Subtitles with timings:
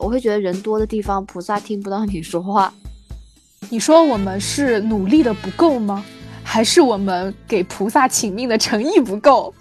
[0.00, 2.72] 我会觉得人多的地方菩萨听不到你说话。
[3.68, 6.02] 你说我们是努力的不够吗？
[6.42, 9.54] 还是我们给菩萨请命的诚意不够？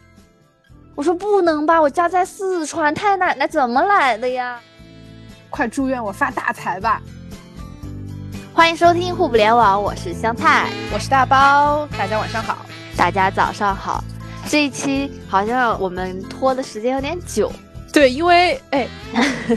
[0.96, 4.58] 我说不能吧，我家在四川，太奶奶怎么来的呀？
[5.50, 7.02] 快祝愿我发大财吧！
[8.54, 12.66] 欢迎收听互不联网，我是香菜，我是大包，大家晚上好，
[12.96, 14.02] 大家早上好。
[14.48, 17.52] 这一期好像我们拖的时间有点久。
[17.92, 18.88] 对，因为哎，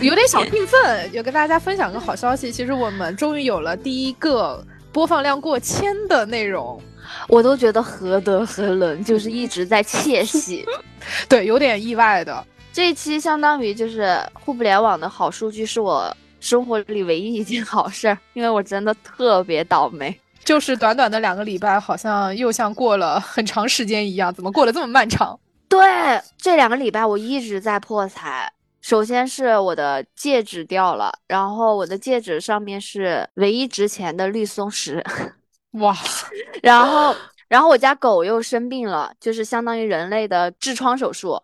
[0.01, 2.51] 有点小兴奋，有跟大家分享个好消息。
[2.51, 6.80] 其实我们终于有了第一个播放量过千的内容，
[7.29, 10.65] 我都觉得何德何能，就是一直在窃喜。
[11.29, 12.45] 对，有点意外的。
[12.73, 20.19] 这一期相当于就是互不联网的好数据，是我生活里唯一一件好事儿，因为我真的特别倒霉。
[20.42, 25.39] 就是短短的两个礼拜，好像又像过了很长时间一样，怎么过得这么漫长？
[25.73, 28.53] 对，这两个礼拜我一直在破财。
[28.83, 35.03] 首先是我的戒指掉了，然后我的戒指上面是唯一值钱的绿松石，
[35.81, 35.97] 哇！
[36.62, 37.17] 然后，
[37.48, 41.42] 然后我家狗又生病了，就是相当于人类的痔疮手术。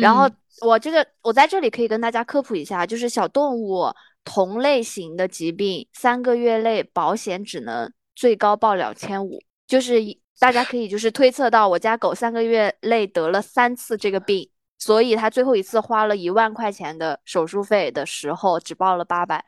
[0.00, 3.92] 然后我这个，我在这里可以跟大家科普一下，就是小动物
[4.24, 10.20] 同类型的疾病，三个月内保险只能最高报两千五，就是一。
[10.38, 19.44] 大家可以就是推测到，我家狗三个月内得了三次这个病，所以它最后一次花了一万块钱的手术费的时候，只报了八百。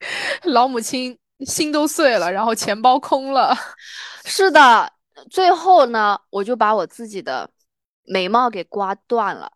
[0.44, 3.56] 老母亲心都碎了，然后钱包空了。
[4.24, 4.92] 是的，
[5.30, 7.50] 最后呢，我就把我自己的
[8.04, 9.50] 眉毛给刮断了，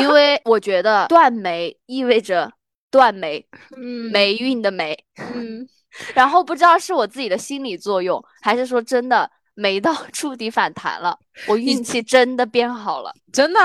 [0.00, 2.52] 因为我觉得断眉意味着
[2.90, 5.68] 断眉，嗯，霉运的霉，嗯。
[6.14, 9.30] 然后不知道是我自己的心理作用，还是说真的。
[9.58, 13.58] 没到 触底反弹了，我运气真的变好了，真的。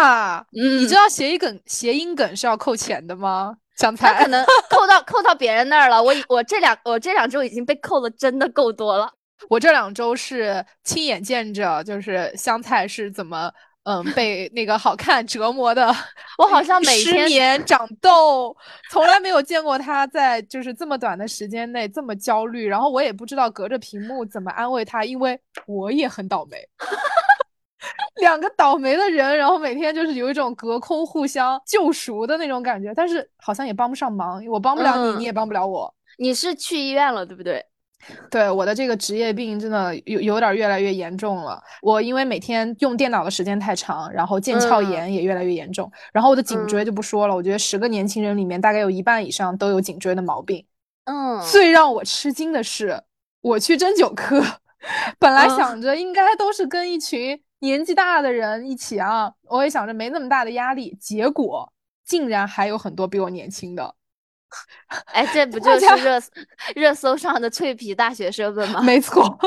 [0.54, 3.54] 嗯，你知道谐音梗谐音梗是要扣钱的吗？
[3.76, 6.02] 香菜，他可能 扣到扣到别人那儿了。
[6.02, 9.12] 我我这两我这两周已经被扣的真的够多了。
[9.50, 13.52] 我这两周是亲眼见着，就是香菜是怎么。
[13.84, 15.88] 嗯，被那个好看折磨的，
[16.38, 18.56] 我好像每天失眠长痘，
[18.92, 22.68] 从来没有见过他在就是这么短的时间内这么焦虑。
[22.68, 26.58] 然后我也不知道隔着屏幕怎么安慰他，因为我也很倒霉，
[28.22, 35.92] 两个倒霉的人，然后每天就是有一种隔空互相救赎的那种感觉，但是好像也帮不上忙，我帮不了你，你也帮不了我。
[36.20, 37.66] 你是去医院了，对不对？
[38.30, 41.62] 对我的这个职业病真的有有点越来越严重了。
[41.82, 45.92] 我因为每天用电脑的时间太长，然后腱鞘炎也越来越严重。
[46.12, 50.66] 然后我的颈椎就不说了，我觉得十个年轻人里面大概有一半以上都有颈椎的毛病。
[51.06, 53.02] 嗯，最让我吃惊的是，
[53.42, 54.42] 我去针灸科，
[55.18, 61.72] 本来想着应该都是跟一群年纪大的人一起啊，我也想着没那么大的压力，结果
[62.06, 63.96] 竟然还有很多比我年轻的。
[65.14, 66.22] 哎，这不就是热
[66.76, 68.82] 热搜上的脆皮大学生们吗？
[68.84, 69.24] 没错，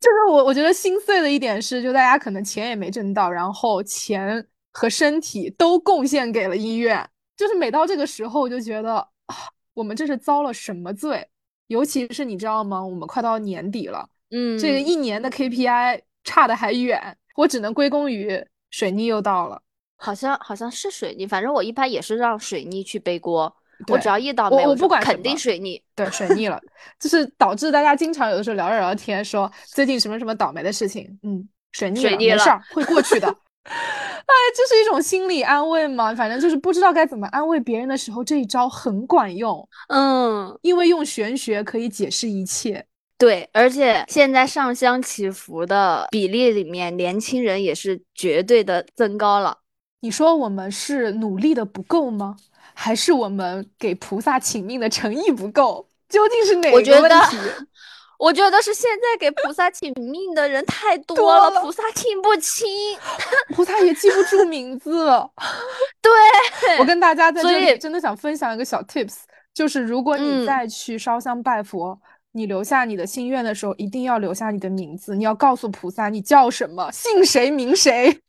[0.00, 0.44] 就是我。
[0.44, 7.08] 我觉得心碎的一点是，就大家可能钱也没挣到，然后钱和身体都贡献给了医院。
[7.36, 8.96] 就是每到这个时候，我就觉得
[9.26, 9.36] 啊，
[9.74, 11.28] 我们这是遭了什么罪？
[11.68, 12.84] 尤其是你知道吗？
[12.84, 19.60] 我们快到年底了，嗯，这个一年的 KPI 差的还远，我只能归功于水逆又到了。
[19.96, 23.54] 好像好像是水逆，反正我一般也是让水逆去背锅。
[23.88, 25.82] 我只要一倒霉，我不管肯定水逆。
[25.94, 26.60] 对，水逆了，
[26.98, 31.18] 就是导致大家经常有的时候聊着聊天，说最近什么什么倒霉的事情。
[31.22, 33.28] 嗯，水逆了，没事儿，会过去的。
[33.64, 36.14] 哎，这是一种心理安慰嘛？
[36.14, 39.66] 反正就是不知道该怎么安慰别人的时候，这一招很管用。
[39.88, 42.84] 嗯，因为用玄学可以解释一切。
[43.16, 49.56] 对，而且现在上香祈福的比例里面，年轻人也是绝对的增高了。
[50.00, 52.36] 你说我们是努力的不够吗？
[52.74, 55.86] 还是我们给菩萨请命的诚意不够？
[56.08, 57.38] 究竟是哪个问题？
[58.16, 62.66] 我觉得是现在给菩萨请命的人太多了，菩萨听不清，
[63.54, 64.90] 菩萨也记不住名字。
[66.00, 69.16] 对，我跟大家在这里真的想分享一个小 tips，
[69.52, 71.98] 就是如果你再去烧香拜佛，
[72.32, 78.20] 你留下你的心愿的时候，一定要留下你的名字，你要告诉菩萨你叫什么，姓谁名谁。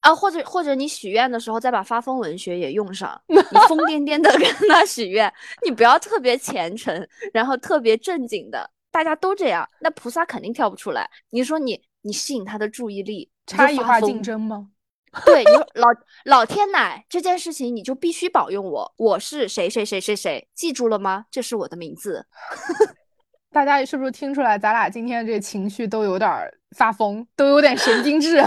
[0.00, 3.36] 啊，或者或者你许愿的时候再把发疯文学也用上，你
[3.68, 5.32] 疯 癫癫的跟他许愿，
[5.64, 11.10] 你不要特别虔诚，然后特别正经的，大家都这样，那菩萨肯定跳不出来。
[11.30, 14.68] 你说你你吸引他的注意力，差异化竞争吗？
[15.24, 15.88] 对，你说老
[16.24, 21.24] 老天奶这件事情，你就必须保佑我，我是谁谁谁谁谁，记住了吗？
[21.30, 22.24] 这是我的名字。
[23.50, 26.30] 大家是不是听出来，咱俩今天这情绪都有点
[26.76, 28.44] 发疯，都有点神经质？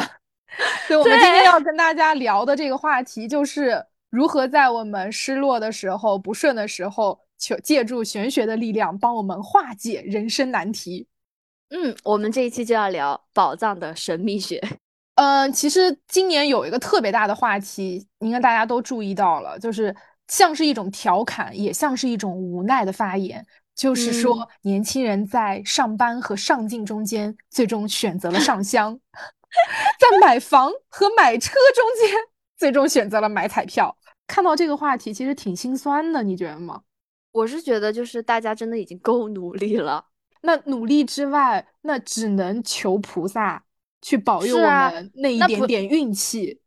[0.88, 11.08] 对，我们今天要跟大家聊的这个话题就是如何在我们失落的时候、不顺的时候，求借助玄学的力量帮我们化解人生难题。
[11.70, 14.62] 嗯，我们这一期就要聊宝藏的神秘学。
[15.16, 19.96] 嗯， 其实今年有一个特别大的话题，应该大家都注意到了，就是
[20.28, 23.46] 像是一种调侃，也像是一种无奈的发言。
[23.74, 28.94] 就是说，年轻人在上班和上进中间，最终选择了上香；
[30.00, 32.18] 在买房和买车中间，
[32.58, 33.98] 最终选择了买彩票。
[34.28, 36.82] 看到这个话题，其实挺心酸的，你觉得吗？
[37.32, 40.06] 我是觉得，就是大家真的已经够努力了。
[40.42, 43.64] 那努力之外，那只能求菩萨
[44.02, 46.62] 去保佑我们那一点点运气。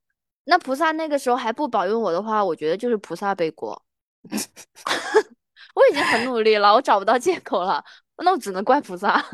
[0.44, 3.82] 那菩萨那个时候还不保佑我的话，我觉得就是菩萨背锅。
[5.74, 7.84] 我已经很努力了，我找不到借口了，
[8.18, 9.24] 那我只能怪菩萨。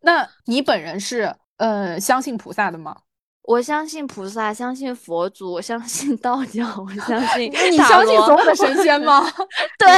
[0.00, 2.96] 那你本人是呃相信菩萨的吗？
[3.42, 7.50] 我相信菩萨，相信佛祖，我相信道教，我相 信。
[7.50, 9.22] 你相信所有的神仙吗？
[9.78, 9.88] 对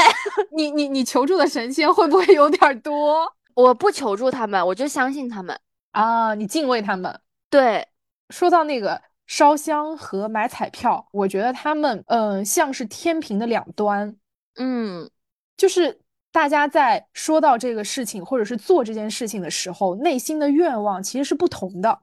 [0.52, 3.32] 你，你你求助的神仙会不会有点多？
[3.54, 5.58] 我不求助他们，我就相信他们
[5.90, 6.34] 啊！
[6.34, 7.20] 你敬畏他们。
[7.50, 7.86] 对，
[8.28, 14.14] 说到那个烧香和买彩票，我觉得他们嗯像是天平的两端，
[14.56, 15.10] 嗯。
[15.56, 16.00] 就是
[16.32, 22.00] 大家在说到这个事情或者是做这件事情的时候，内心的愿望其实是不同的。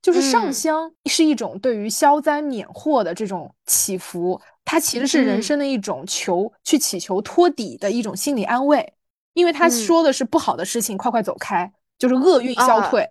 [0.00, 8.94] 就是上香是一种对于消灾免祸的这种祈福，它其实是人生的一种求去祈求托底的一种心理安慰，
[9.32, 13.08] 因为他说的是不好的事情快快走开，就是厄运消退。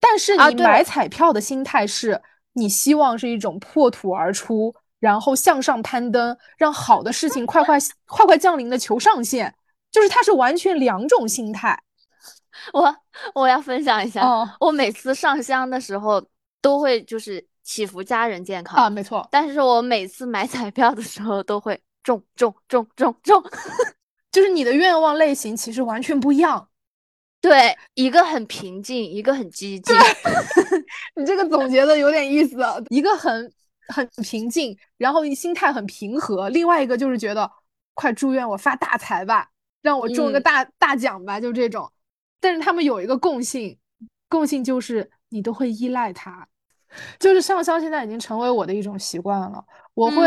[0.00, 2.20] 但是你买彩票的心态是
[2.54, 4.74] 你希望是一种破土而出。
[4.98, 9.54] 然后向上攀登，让好的事情快快快快降临的求上限，
[9.90, 11.78] 就是它是完全两种心态。
[12.72, 12.96] 我
[13.34, 14.22] 我要分享一下，
[14.60, 16.24] 我每次上香的时候
[16.60, 19.26] 都会就是祈福家人健康啊，没错。
[19.30, 23.42] 但是我每次买彩票的时候都会中中中中中，
[24.32, 26.68] 就是你的愿望类型其实完全不一样。
[27.40, 29.94] 对，一个很平静，一个很激进。
[31.14, 32.56] 你这个总结的有点意思，
[32.90, 33.52] 一个很。
[33.88, 36.48] 很平静，然后心态很平和。
[36.48, 37.48] 另外一个就是觉得，
[37.94, 39.48] 快祝愿我发大财吧，
[39.86, 41.90] 让我中个大大奖吧，就这种。
[42.40, 43.78] 但是他们有一个共性，
[44.28, 46.46] 共性就是你都会依赖他。
[47.18, 50.24] 就是上香现在已经成为我的一种习惯了，我会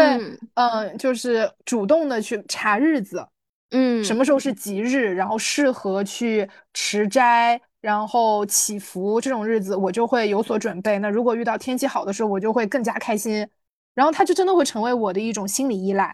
[0.53, 3.27] 嗯，就是主动的去查日子，
[3.71, 7.61] 嗯，什么时候是吉日，然后适合去持斋。
[7.81, 11.00] 然后祈福这种日子，我就会有所准备。
[11.00, 13.47] 那如果遇到天气好的时候，我就会更加开心。
[13.95, 16.13] 然后它就真的会成为我的一种心理依赖。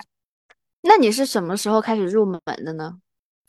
[0.83, 2.99] 那你是什么时候开始入门的呢？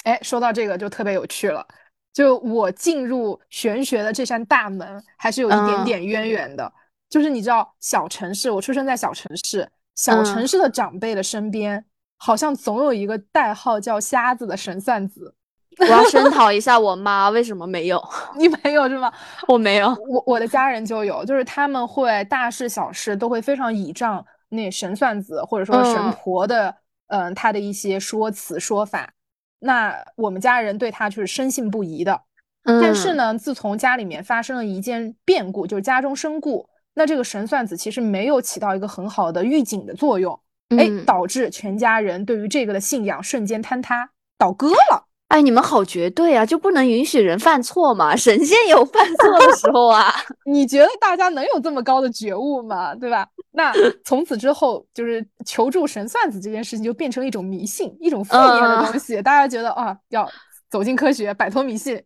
[0.06, 1.66] 哎，说到这个就特别有趣了。
[2.12, 6.72] 就我进入玄学的这扇大门，还是有一点点渊源的。
[7.10, 11.84] 就是你知道，小城市，我出生在小城市，小城市的长辈的身边，
[12.16, 15.34] 好像总有一个代号叫瞎子的神算子。
[15.78, 18.02] 我要 声讨一下我妈，为什么没有？
[18.38, 19.12] 你没有是吗？
[19.48, 26.74] 我没有，我我的家人就有，就是他们会大事小事都会非常倚仗那神算子或者说神婆的，
[27.08, 29.12] 嗯，他的一些说辞说法。
[29.58, 32.22] 那我们家人对他就是深信不疑的。
[32.64, 40.36] 但是呢，自从家里面发生了一件变故，就是家中身故，那这个神算子其实没有起到一个很好的预警的作用，
[40.76, 45.05] 哎，导致全家人对于这个的信仰瞬间坍塌倒戈了。
[45.28, 46.46] 哎，你们好绝对啊！
[46.46, 48.14] 就不能允许人犯错吗？
[48.14, 50.14] 神仙有犯错的时候啊！
[50.46, 52.94] 你觉得大家能有这么高的觉悟吗？
[52.94, 53.26] 对吧？
[53.50, 53.72] 那
[54.04, 59.20] 从此之后，就是求助神算子这件事情就变成了一种迷信，一种负面的东西。
[59.20, 60.30] 大家觉得啊，要
[60.70, 62.00] 走进科学，摆脱迷信。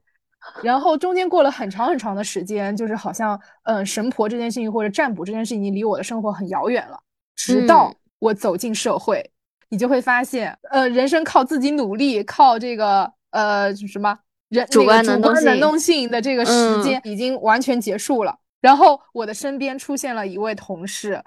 [0.62, 6.99] 然后中间过了很长很长的时间，就是好像嗯，神婆这件事情或者占卜这件事情，已经离我的生活很遥远了。
[7.37, 9.31] 直到我走进社会。
[9.71, 18.37] 你就会发现，呃，人生靠自己努力，靠这个，呃，什么人主观能动性的这个时间已经完全结束了。
[18.61, 21.23] 然后我的身边出现了一位同事，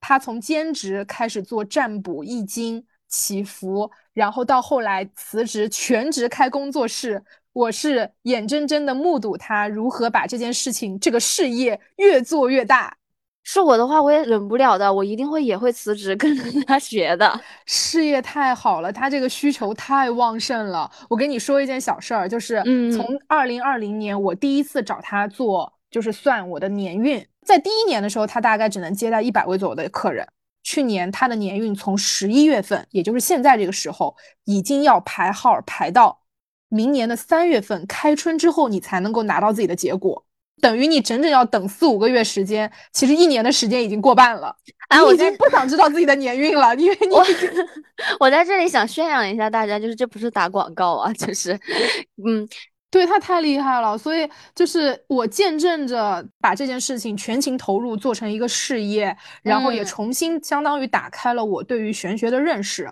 [0.00, 7.24] 他从兼职开始做占卜、易经、祈福，然后到后来辞职全职开工作室。
[7.52, 12.98] 我是眼睁睁的目睹他如何把这件事情、这个事业越做越大。
[13.48, 17.40] 是我的话，我也忍不了的，我一定会也会辞职跟 着他学的。
[17.64, 20.90] 事业太好了，他这个需求太旺盛了。
[21.08, 22.60] 我跟你说一件小事儿，就是
[22.92, 30.26] 从二零二零年我第一次找他做，就是算我的年运，在第一年的时候，他大概只能接待一百位左右的客人。
[30.64, 36.20] 去年他的年运从十一月份，也就是现在这个时候，已经要排号排到
[36.68, 40.25] 明年的三月份开春之后，你才能够拿到自己的结果。
[40.60, 44.54] 等于你整整要等四五个月时间，其实一年的时间已经过半了。
[44.88, 47.08] 哎，我已经不想知道自己的年运了，因为你
[48.20, 51.58] 我在这里想宣扬一下大家，就是这不是打广告啊，就是，
[52.24, 52.48] 嗯，
[52.90, 62.88] 对他太厉害了，所以就是我见证着把这件事情全情投入，做成一个事业，然后也重新相当于打开了我对于玄学的认识。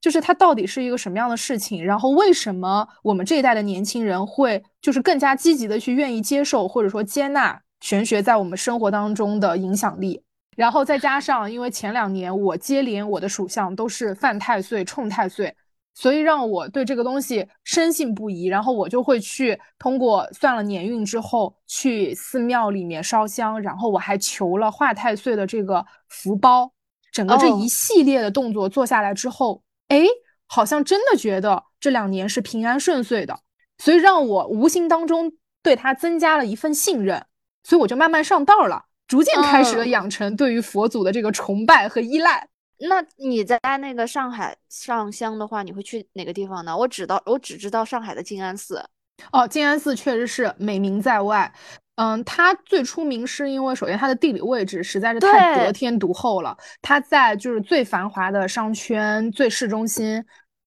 [0.00, 1.84] 就是它到底是一个什么样的事情？
[1.84, 10.22] 然后为什么我们这一代的年轻人会就是更加积极的去愿意接受或者说接纳玄学在我们生活当中的影响力？
[10.56, 15.56] 然后再加上，因为前两年我接连我的属相都是犯太岁冲太岁，
[15.94, 18.46] 所以让我对这个东西深信不疑。
[18.46, 26.70] 然后我就会去通过算了年运之后，去寺庙里面烧香，然后我还求了化太岁的这个福包。
[27.10, 29.62] 整个这一系列的动作做下来之后。
[29.88, 30.06] 哎，
[30.46, 33.38] 好像真的觉得这两年是平安顺遂的，
[33.82, 37.26] 所以让我无形当中对他增加了一份信任，
[37.64, 42.46] 所以我就慢慢上道了，逐渐开始了养成对于佛祖的这个崇拜和依赖。
[42.88, 46.76] 那你在那个上海上香的话，你会去哪个地方呢？
[46.76, 48.84] 我只到我只知道上海的静安寺。
[49.32, 51.52] 哦，静安寺确实是美名在外。
[51.96, 60.24] 嗯，它最出名是因为首先它的地理位置实在是太得天独厚了，它在就是最繁华的商圈、最市中心，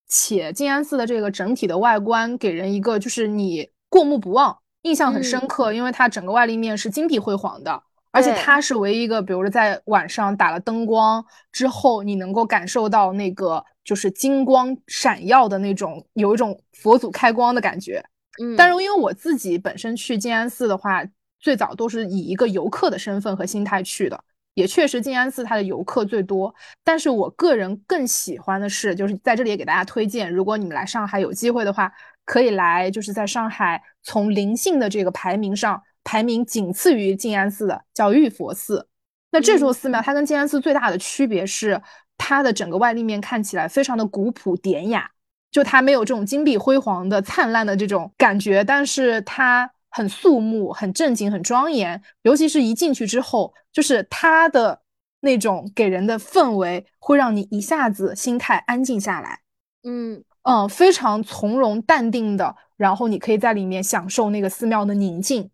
[0.07, 7.81] 且静安寺的这个整体的外观给人一个就是你过目不忘、印象很深刻，因为它整个外立面是金碧辉煌的，
[8.11, 18.03] 而且它是唯一一个，比如说在晚上打了灯光之后，你能够感受到那个就是金光闪耀的那种，有一种佛祖开光的感觉。
[18.41, 21.03] 嗯，但是因为我自己本身去静安寺的话，
[21.39, 24.23] 最早都是以一个游客的身份和心态去的，
[24.55, 26.53] 也确实静安寺它的游客最多。
[26.83, 31.91] 但是我个人更喜欢的是，就是在这里也给大家推荐，如果你们来上海有机会的话，
[32.25, 38.87] 可以来，就是在上海从灵性的这个排名上排名仅次于静安寺的叫玉佛寺。
[39.29, 41.79] 那这座寺庙它跟静安寺最大的区别是，
[42.17, 45.11] 它的整个外立面看起来非常的古朴典雅。
[45.51, 52.01] 就它没有这种金碧辉煌的灿烂的这种感觉，但是它很肃穆、很正经、很庄严。
[52.23, 54.81] 尤其是一进去之后，就是它的
[55.21, 59.39] 那种给人的氛围，会让你一下子心态安静下来。
[59.83, 65.49] 嗯嗯，非常从容淡定的，然后你可以在里面享受那个寺庙的宁静。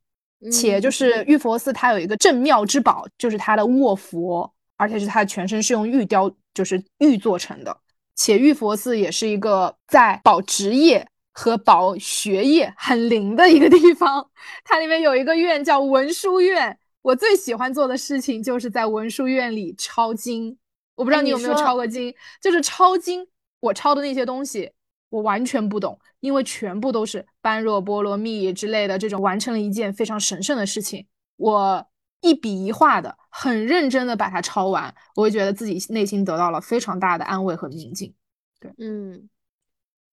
[0.51, 7.77] 且就是玉佛寺，它有一个镇庙之宝，就是它的卧佛，而且是它全身是用玉雕，就是玉做成的。
[8.15, 14.29] 且玉佛寺也是一个在保职业和保学业很灵的一个地方，
[14.63, 16.77] 它里面有一个院叫文殊院。
[17.01, 20.57] 我最喜欢做的事情就是在文殊院里抄经。
[20.95, 23.27] 我不知道你有没有抄过经，就是抄经。
[23.59, 24.71] 我抄的那些东西，
[25.09, 31.07] 我完全不懂，因为全部都是般若波罗蜜之类的这种完成了一件非常神圣的事情。
[31.37, 31.87] 我
[32.21, 33.17] 一笔一画的。
[33.33, 38.13] 很认真的把它抄完，我会觉得自己内心得到了非常大的安慰和宁静。
[38.59, 39.29] 对，嗯，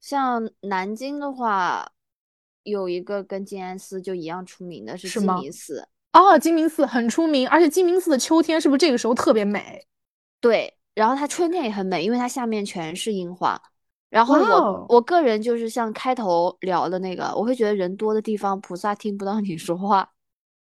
[0.00, 1.92] 像南京的话，
[2.62, 5.88] 有一个跟静安寺就一样出名的是鸡鸣寺。
[6.12, 9.86] 哦，鸡鸣寺很出名，而且鸡鸣寺的秋天是不是这个时候特别美？
[10.40, 13.60] 对，然后它春天也很美，因为它下面全是樱花。
[14.08, 20.10] 然后我我个人就是像开头聊的那个，我会觉得人多的地方菩萨听不到你说话。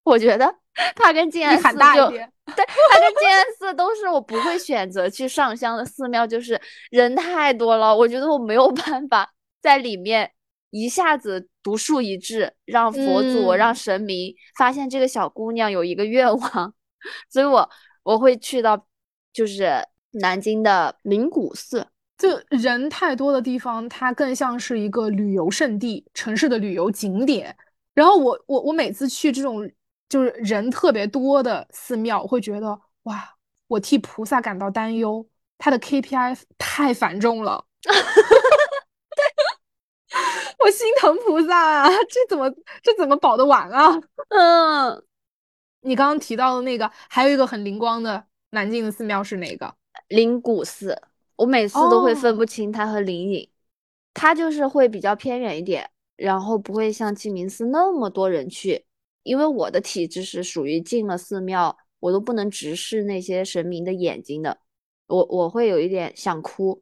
[0.08, 0.56] 我觉得
[0.96, 1.64] 它跟静安寺
[1.96, 2.10] 就。
[2.56, 6.60] 对，它跟静安寺都是我不会选择去上香的寺庙，就是
[6.92, 9.30] 人太多了，我觉得我没有 办法
[9.62, 10.32] 在里面
[10.70, 16.74] 一下子独树一帜，让佛祖、让神明发现这个小姑娘有一个愿望，
[17.30, 17.70] 所以我
[18.04, 18.88] 我会去到
[19.34, 21.86] 就是南京的灵谷寺。
[22.18, 27.54] 就人太多的地方，它更像是一个旅游胜地，城市的旅游景点。
[27.94, 29.70] 然后我我我每次去这种。
[30.10, 33.36] 就是人特别多的寺庙，我会觉得哇，
[33.68, 35.26] 我替菩萨感到担忧，
[35.58, 37.66] 他的 KPI 太繁重了，
[40.60, 42.50] 我心疼菩萨啊，这怎么
[42.82, 44.00] 这怎么保得完啊？
[44.30, 45.04] 嗯，
[45.82, 49.74] 你刚刚提到的那个，还有一个很灵光的南京的寺庙是哪个？
[50.08, 51.00] 灵谷寺，
[51.36, 53.50] 我每次都会分不清它和灵隐，
[54.14, 58.86] 它就是会比较偏远一点，然后不会像鸡鸣寺那么多人去。
[59.27, 64.57] 因为我的体质是属于进了寺庙，我都不能直视那些神明的眼睛的，
[65.07, 66.81] 我我会有一点想哭，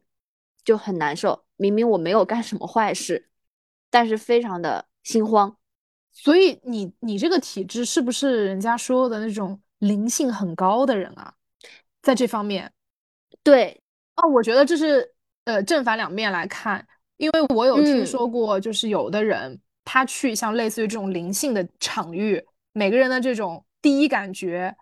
[0.64, 1.44] 就很难受。
[1.56, 3.28] 明明我没有干什么坏事，
[3.90, 5.56] 但是非常的心慌。
[6.12, 11.34] 所以你你这个体质是不是人家说的那种灵性很高的人啊？
[12.00, 12.72] 在这方面，
[13.42, 13.82] 对
[14.14, 15.12] 啊，我觉得这是
[15.44, 16.86] 呃正反两面来看，
[17.16, 19.60] 因为我有听说过，就是有的人。
[19.86, 24.76] 他去像类似于这种灵性的场域，每个人的这种第一感觉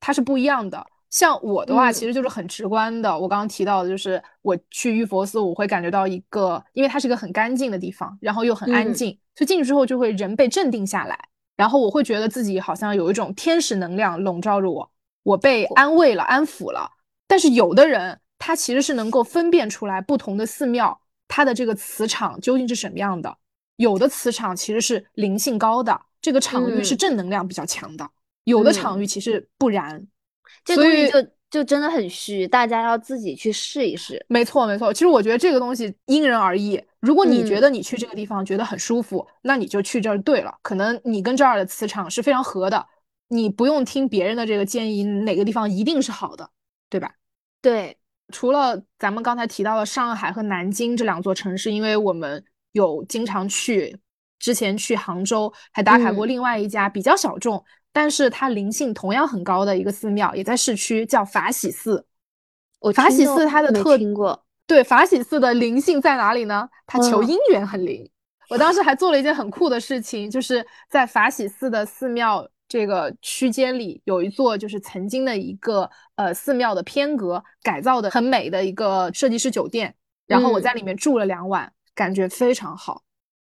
[0.00, 0.84] 它是不一样的。
[1.10, 3.18] 像我的话，其实就是很直观的。
[3.18, 11.18] 我刚刚提到的，就是我去玉佛寺，我会感觉到一个，因为它是一个很干净的地方，然后又很安静，所以进去之后就会人被镇定下来，
[11.56, 14.90] 然后我会觉得自己好像有一种天使能量笼罩着我，
[15.22, 16.90] 我被安慰了、安抚了。
[17.26, 23.38] 但是有的人，他其实是能够分辨出来不同的寺庙，它的这个磁场究竟是什么样的。
[23.78, 28.04] 有的磁场其实是灵性高的，这个场域是正能量比较强的；
[28.44, 30.06] 有的场域其实不然。
[30.64, 34.24] 这东西就就真的很虚，大家要自己去试一试。
[34.28, 34.92] 没错，没错。
[34.92, 36.82] 其实我觉得这个东西因人而异。
[37.00, 40.54] 如果你觉得你去这个地方觉得很舒服，那你就去这儿对了。
[40.62, 42.84] 可能你跟这儿的磁场是非常合的，
[43.28, 46.50] 你不用听别人的这个建议，哪个地方一定是好的，
[46.90, 47.14] 对吧？
[47.62, 47.96] 对。
[48.30, 52.44] 除了咱们刚才提到的上海和南京这两座城市，因为我们
[52.78, 53.98] 有经常去，
[54.38, 57.62] 之前去杭州还打卡过另外一家比较小众。
[57.90, 62.06] 但是它灵性同样很高的一个寺庙，也在市区，叫法喜寺。
[62.78, 66.68] 我法喜寺它的特听过，对法喜寺的灵性在哪里呢？
[66.86, 68.08] 它求姻缘很灵。
[68.50, 79.92] 我当时还做了一件很酷的事情，就是在法喜寺的寺庙这个区间里，有一座就是曾经的一个呃寺庙的偏阁改造的很美的一个设计师酒店，
[80.26, 83.02] 然后我在里面住了两晚，感觉非常好。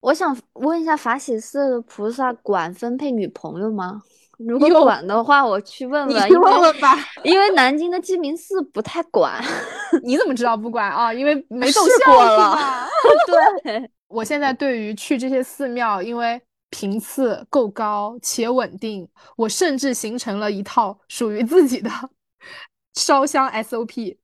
[0.01, 4.03] 我想问一下，法喜寺的菩萨管分配女朋友吗？
[4.37, 6.15] 如果管的话，我去问问。
[6.15, 9.43] 你去问问吧， 因为南京的鸡鸣寺不太管。
[10.05, 11.11] 你怎么知道不管啊？
[11.11, 12.87] 因为没奏效了。
[13.65, 19.09] 对，我现在对于去这些寺庙，因为频次够高且稳定，
[19.39, 21.91] 我甚至形成了一套属于自己的
[22.93, 24.19] 烧香 SOP。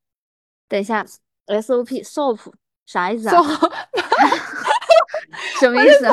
[0.68, 1.06] 等一下
[1.46, 2.52] ，SOP SOP
[2.84, 3.42] 啥意思啊？
[5.60, 6.06] 什么意思？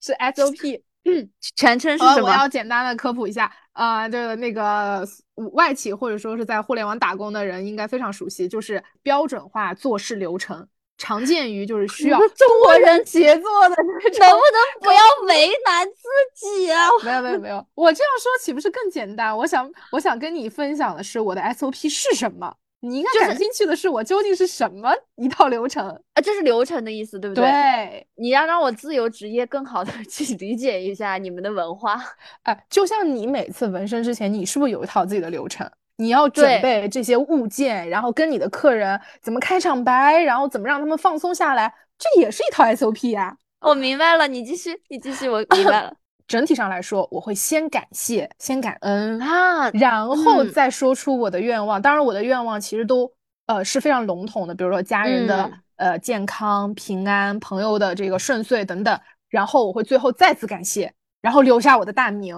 [0.00, 0.82] 是 SOP。
[1.04, 2.28] 嗯，全称是什么？
[2.28, 5.04] 我要简单的科普一下啊，就是那个
[5.52, 16.88] 外企或者说是在互联网打工的人应该非常熟悉，就是标准化做事流程，常见于就是需要中国人协作的，能不能不要为难自己啊？
[17.02, 19.36] 没有没有没有，我这样说岂不是更简单？
[19.36, 22.54] 我想我想跟你分享的是我的 SOP 是什么。
[22.84, 26.20] 你应该感兴趣的是我究竟是什么一套流程啊？
[26.20, 27.44] 这是流程的意思，对不对？
[27.44, 32.02] 对，你要让我自由职业更好的 去理解一下你们的文化。
[32.42, 35.70] 哎，就像你每次纹身之前，你是不是有一套自己的流程？
[35.98, 43.36] 你要准备这些物件，然后跟你的客人怎么开场白，然后怎么让他们放松下来，这也是一套 SOP 呀。
[43.60, 45.94] 我明白了，你继续，你继续，我明白了。
[46.32, 51.82] 整体上来说，我会先感谢，先感恩啊，然后再说出我的愿望。
[51.82, 53.12] 当然，我的愿望其实都
[53.44, 58.98] 呃是非常笼统的，比如说家人的呃健康平安，朋友的这个顺遂等等。
[59.28, 60.90] 然后我会最后再次感谢，
[61.20, 62.34] 然后留下我的大名。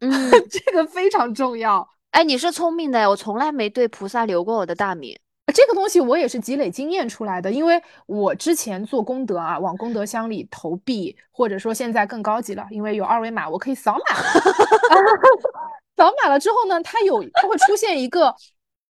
[0.00, 0.10] 嗯，
[0.50, 1.88] 这个非常重要。
[2.10, 5.18] 哎，你是聪明的，我从来没对菩萨留过我的大名。
[5.54, 14.16] 这个东西我也是积累经验出来的，因为我之前做功德啊，往功德箱里投币，或者说现在更高级了，因为有二维码，我可以扫码。
[15.96, 18.34] 扫码了之后呢，它有它会出现一个，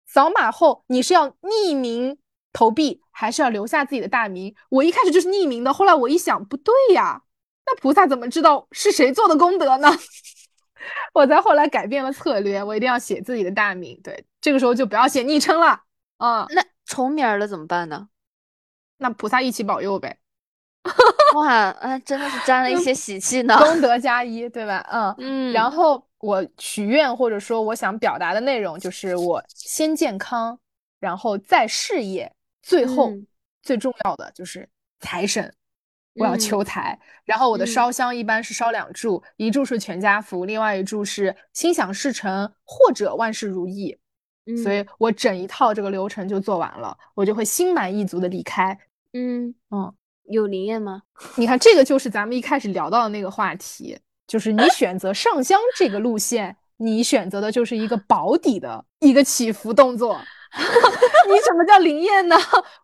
[0.07, 2.17] 扫码后你是要匿名
[2.51, 4.53] 投币，还是要留下自己的大名？
[4.69, 7.21] 我一开始就是匿名的，后来我一想，不对呀，
[7.65, 9.89] 那菩萨怎么知道是谁做的功德呢？
[11.13, 13.99] 我在后来改变了策略，我一定要写自己的大名。
[14.03, 15.79] 对，这个时候就不要写昵称了。
[16.19, 18.07] 啊，那重名了怎么办呢？
[18.97, 20.19] 那菩萨一起保佑呗！
[21.35, 24.85] 哇，啊，真的是沾了一些喜气呢，功德加一，对吧？
[24.91, 25.53] 嗯 嗯。
[25.53, 30.59] 然后我许愿或者说我想表达的内容就是我先健康，
[30.99, 33.13] 然后再事业，最后
[33.61, 34.67] 最重要的就是
[34.99, 35.53] 财神，
[36.15, 36.99] 我要求财。
[37.23, 43.97] 然后我的烧香一般是烧两柱，一柱是全家福，另外一柱是心想事成或者万事如意。
[44.57, 48.77] 所以我整一套这个流程就做完了，我就会心满意足的离开。
[49.13, 49.93] 嗯嗯，
[50.29, 51.01] 有灵验吗？
[51.35, 60.19] 你看，这个就是咱们一开始聊到的那个话题，就是你选择上香这个路线，你选择的就是一个保底的一个起伏动作。
[61.29, 62.35] 你什么叫灵验呢？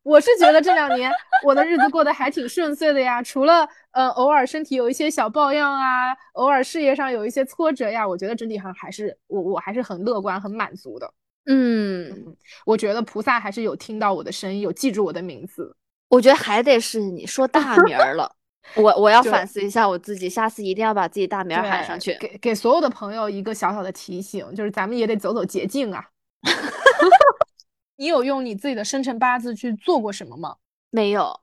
[0.03, 1.11] 我是觉得这两年
[1.43, 11.11] 我的日子过得还挺顺遂的呀，除了呃偶尔身体有一些小抱恙啊，偶尔事业上有一些挫折呀，我觉得整体上还是我我还是很乐观、很满足的。
[11.45, 15.75] 嗯，我觉得菩萨还是有听到我的声音，有记住我的名字。
[16.09, 18.31] 我觉得还得是你说 大名儿了，
[18.75, 22.15] 我我要反思一下我自己，下次一定要把自己大名喊上去。
[22.19, 26.05] 给给所有的朋友一个小小的提醒，就是咱们也得走走捷径啊。
[27.97, 30.55] 你有用你自己的生辰八字去做过什么吗？
[30.89, 31.39] 没有，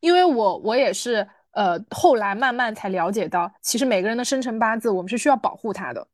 [0.00, 6.06] 因为我我也是呃，后来慢慢才了解到，其实每个人的生辰八字，我们是需要保护它的。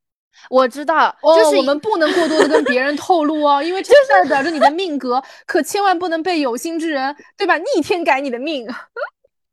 [0.51, 7.57] 我知道，就是我们不能过多的跟别人透露哦，因为这代表着你的命格，可千万不能被有心之人，对吧？
[7.59, 8.67] 逆天改你的命。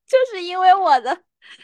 [0.06, 1.18] 就是因为我的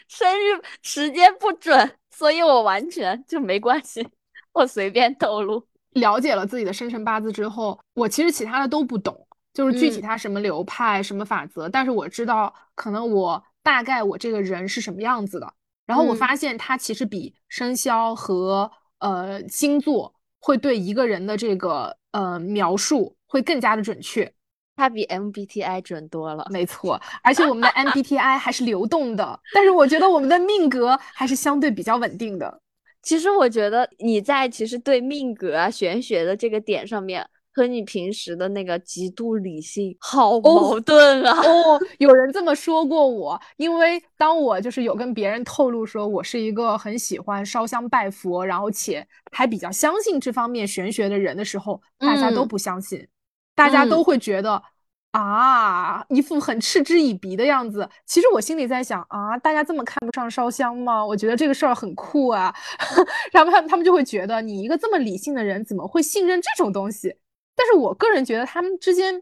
[0.08, 4.08] 生日时间不准，所以我完全就没关系，
[4.52, 5.64] 我随便透露。
[5.90, 15.52] 了解了自己的生辰八字之后，我其实其他的都不懂，就是具体他什么流派、什么法则，但是我知道可能我大概我这个人是什么样子的。
[15.86, 24.32] 然后我发现它其实比生肖和呃星座会对一个人的这个呃描述会更加的准确。
[24.76, 32.62] 它比 MBTI 准多了，没错，而且我们的 MBTI 还是流动的，但是我觉得我们的命格还是相对比较稳定的。
[33.02, 41.32] 其实我觉得你在其实对命格啊、玄学的这个点上面，和你平时的那个极度理性好矛盾啊！
[41.40, 53.06] 哦，有人这么说过我，因为当我就是有跟别人透露说我是一个很喜欢烧香拜佛，然后且还比较相信这方面玄学的人的时候，大家都不相信。
[53.54, 54.62] 大家都会觉得
[55.10, 57.86] 啊，一副很嗤之以鼻的样子。
[58.06, 61.04] 其实我心里在想啊，大家这么看不上烧香吗？
[61.04, 62.54] 我觉得这个事儿很酷啊。
[63.32, 67.14] 然后他们他们就会觉得你一个这么理性的人，怎么会信任这种东西？
[67.54, 69.14] 但是我个人觉得他们之间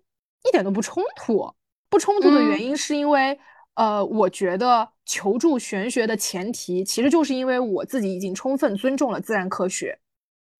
[0.48, 1.54] 一点都不冲突。
[1.88, 3.38] 不冲突的原因是因为，
[3.74, 9.98] 呃，我觉得求助玄学的前提，其实就是因为我自己已经充分尊重了自然科学。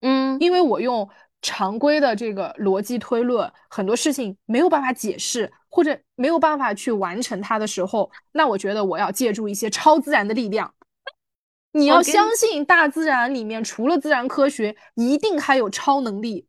[0.00, 1.09] 嗯，因为我用。
[1.40, 10.74] 常规的这个逻辑推论，很多事情没有办法解释，或者没有办法去完成它的时候，那我觉得我要借助一些超自然的力量。
[11.70, 16.47] 你要相信大自然里面除了自然科学，一定还有超能力。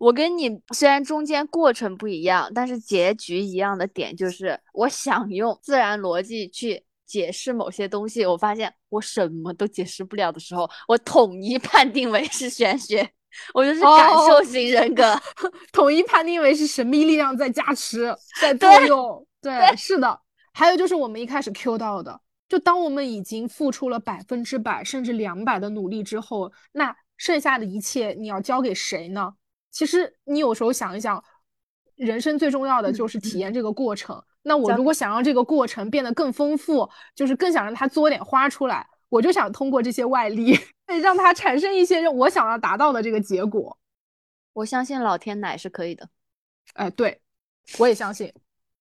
[0.00, 13.06] 我跟你虽然中间过程不一样，但是结局一样的点就是，我想用自然逻辑去解释某些东西，我发现我什么都解释不了的时候，我统一判定为是玄学。
[13.54, 15.04] 我就是感受型人格，
[15.70, 19.24] 统一判定为是神秘力量在加持，在作用。
[19.40, 20.18] 对，是的。
[20.52, 29.34] 还有就是我们一开始 Q 到的，就当我们已经付出了百分之百甚至两百的努力之后，那剩下的一切你要交给谁呢？
[29.70, 31.22] 其实你有时候想一想，
[31.96, 34.22] 人生最重要的就是体验这个过程。
[34.42, 38.86] 那我如果想让这个过程变得更丰富，就是更想让它作点花出来。
[39.10, 40.56] 我就想通过这些外力，
[41.02, 43.76] 让它产生一些我想要达到的这个结果。
[44.52, 46.08] 我相信老天奶是可以的。
[46.74, 47.20] 哎，对，
[47.78, 48.32] 我也相信。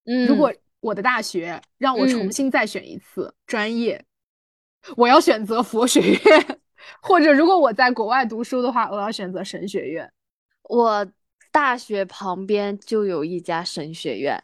[0.05, 4.05] 嗯，如果我的大学让我重新再选一次专业，
[4.95, 6.59] 我要选择佛学院，
[7.01, 10.09] 或者如果我在国外读书的话，我要选择神学院。
[10.69, 11.05] 我
[11.51, 14.41] 大学旁边就有一家神学院。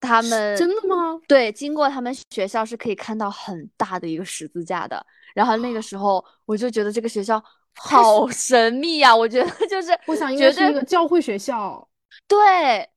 [0.00, 1.20] 他们真的吗？
[1.26, 5.04] 对，经过他们学校是可以看到很大的一个十字架的。
[5.34, 7.42] 然后那个时候我就觉得这个学校
[7.74, 11.88] 好神秘呀，我觉得 就是我想应该是一个教会学校。
[12.28, 12.88] 对，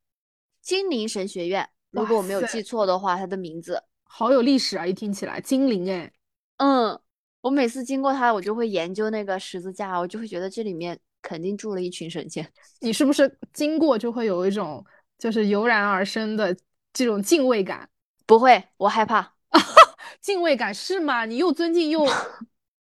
[0.62, 4.86] 金陵神学院，如果我没有记错的话，它的名字好有历史啊！
[4.86, 6.12] 一听起来金陵哎，
[6.58, 7.00] 嗯，
[7.42, 12.48] 我每次经过它，我就会研究那个十字架，我就会觉得这里面肯定住了一群神仙。
[12.82, 14.86] 你是不是经过就会有一种
[15.18, 16.56] 就是油然而生的？
[16.94, 17.88] 这种敬畏感
[18.28, 19.34] 不会，我害怕。
[20.20, 21.24] 敬畏感是吗？
[21.24, 22.06] 你又尊敬又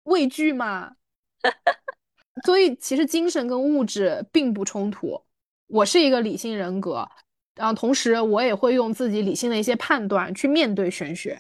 [0.05, 0.93] 畏惧吗？
[2.45, 5.21] 所以其实精神跟物质并不冲突。
[5.67, 7.05] 我是一个理性人格，
[7.57, 11.37] 然后同时我也会用自己理性的一些判断去面对玄学。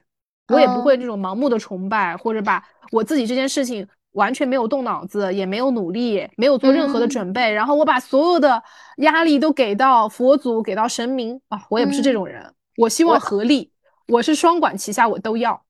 [0.48, 8.62] 我也不会这种盲目的崇拜，或者把我自己这件事情完全没有动脑子，也没有努力，没有做任何的准备，然后我把所有的
[8.98, 11.62] 压力都给到佛祖，给到神明啊！
[11.68, 12.54] 我也不是这种人。
[12.78, 13.70] 我希望合力，
[14.08, 15.62] 我是双管齐下，我都要。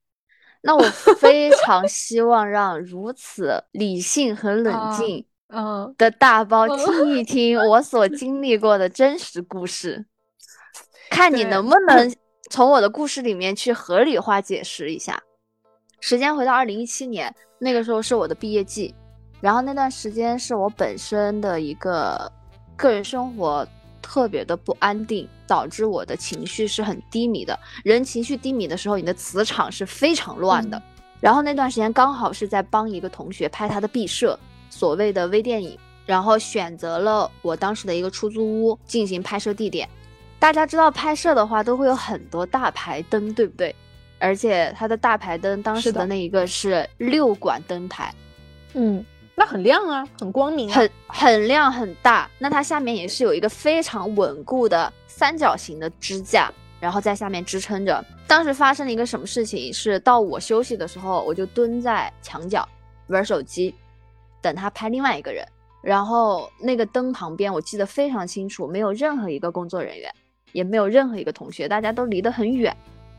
[0.63, 0.83] 那我
[1.21, 10.07] 非常希望让如此理性和 冷静嗯的大包听一听我所经历过的真实故事，
[11.11, 12.13] 看你能不能
[12.51, 15.23] 从我的故事里面去合理化解释一下。
[16.01, 18.95] 时间回到二零一七年，那个时候是我的毕业季，
[19.40, 22.31] 然后那段时间是我本身的一个
[22.77, 23.66] 个人生活。
[24.03, 27.59] 特别的不安定，导致我的情绪是很低迷的。
[27.83, 30.81] 人情绪低迷的时候，你的磁场是非常乱的。
[31.19, 34.38] 然后那段时间刚好是在帮一个同学拍他的毕设，
[34.71, 39.88] 所谓的微电影，然后选择了我当时的一个出租屋进行拍摄地点。
[40.38, 43.75] 大家知道拍摄的话，都会有很多大排灯，对不对？
[44.19, 48.15] 而且它的大排灯当时的那一个是六管灯牌，
[48.75, 49.05] 嗯。
[49.39, 52.27] 那很亮啊，很光明，很很亮很大。
[52.39, 56.51] 那它下面也是有一个非常稳固的三角形的支架，
[56.81, 58.03] 然后在下面支撑着。
[58.27, 59.71] 当时发生了一个什么事情？
[59.71, 62.67] 是到我休息的时候，我就蹲在墙角
[63.09, 63.75] 玩手机，
[64.41, 65.47] 等他拍另外一个人。
[65.83, 70.11] 然后那个灯旁边，我记得非常清楚，没有任何一个工作人员，
[70.53, 72.75] 也没有任何一个同学，大家都离得很远。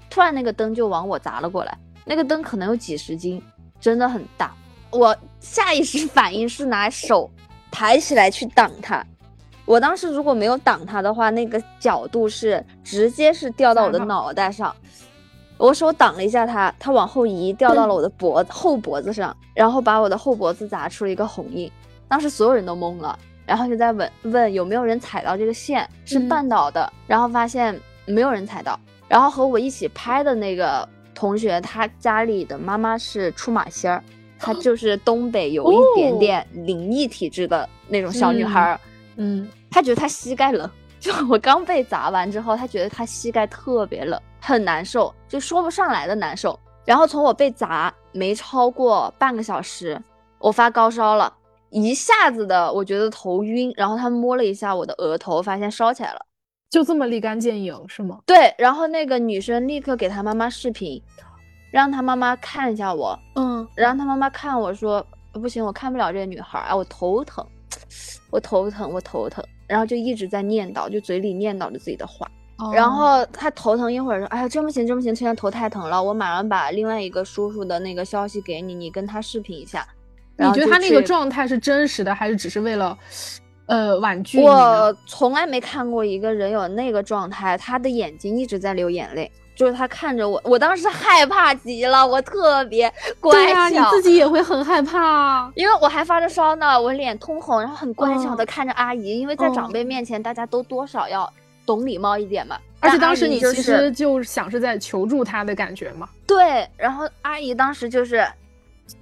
[0.10, 3.42] 突然那个灯就往我砸了过来，那个灯可能有几十斤，
[3.80, 4.54] 真的很大。
[4.90, 7.30] 我下意识反应是拿手
[7.70, 9.06] 抬起来去挡它。
[9.66, 14.74] 我当时如果没有挡它的话，那个角度是直接是掉到我的脑袋上。
[15.58, 21.70] 我手挡了一下它，它往后移，掉到了我的脖子后脖子上，然后把我的后脖子砸出了一个红印。
[22.08, 28.80] 当时所有人都懵了，然后就在问问有没有人踩到这个线是绊倒的，然后发现没有人踩到。
[29.08, 34.04] 然后和我一起拍的那个同学，他家里的妈妈是出马仙儿，
[34.38, 38.80] 她就是东北有一点点灵异体质的那种小女孩儿。
[39.16, 46.60] 嗯，她觉得她膝盖冷，就我刚被砸完之后，她觉得她膝盖特别冷，很难受，就说不上来的难受。
[46.86, 50.00] 然后从我被砸没超过半个小时，
[50.40, 51.34] 我发高烧了。
[51.70, 56.26] 一下子的，我觉得头晕，然后他摸了一下我的额头，发现烧起来了，
[56.70, 58.20] 就这么立竿见影是吗？
[58.26, 61.02] 对，然后那个女生立刻给她妈妈视频，
[61.72, 67.46] 让她妈妈看一下我，嗯，让她妈妈看我说不行，我看不了这个女孩啊， 我头疼，
[68.30, 72.30] 我头疼，我头疼，然后就一直在念叨，就嘴里念叨着自己的话，
[72.74, 79.88] 然后她头疼一会儿说，哎呀，真不行，真不行，现在头太疼了，我马上把另外一个叔叔的那个消息给你，你跟他视频一下。
[80.40, 82.96] 你觉得他那个状态是真实的，还是只是为了，
[83.68, 84.42] 呃，婉拒？
[84.42, 93.38] 我从来没看过一个人有那个状态，他的眼睛一直在流眼泪，就是他看着我，我当时害怕极了，我特别乖巧。
[93.38, 101.32] 对呀，你自己也会很害怕， 因为我还发着烧呢，我脸通红，然后很乖巧的看着阿姨，因为在长辈面前，大家都多少要
[101.66, 102.58] 懂礼貌一点嘛。
[102.80, 106.08] 而且当时你其实就想是在求助他的感觉嘛。
[106.26, 108.26] 对，然后阿姨当时就是。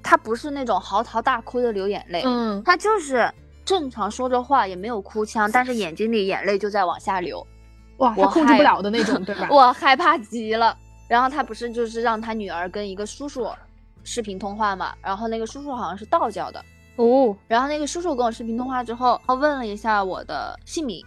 [0.01, 3.31] 她不是那种嚎啕大哭的流眼泪，嗯，她就是
[3.65, 7.45] 正常说着话，也没有哭腔，但是眼睛里眼泪就在往下流，
[7.97, 9.47] 哇，我控制不了的那种， 对吧？
[9.51, 10.77] 我害怕极了。
[11.07, 13.47] 然后他不是就是让他女儿跟一个叔叔
[14.03, 14.93] 视频通话嘛？
[15.01, 16.63] 然后那个叔叔好像是道教的
[16.95, 17.35] 哦。
[17.47, 21.03] 然后那个叔叔跟我视频通话之后，他问了一下我的姓名、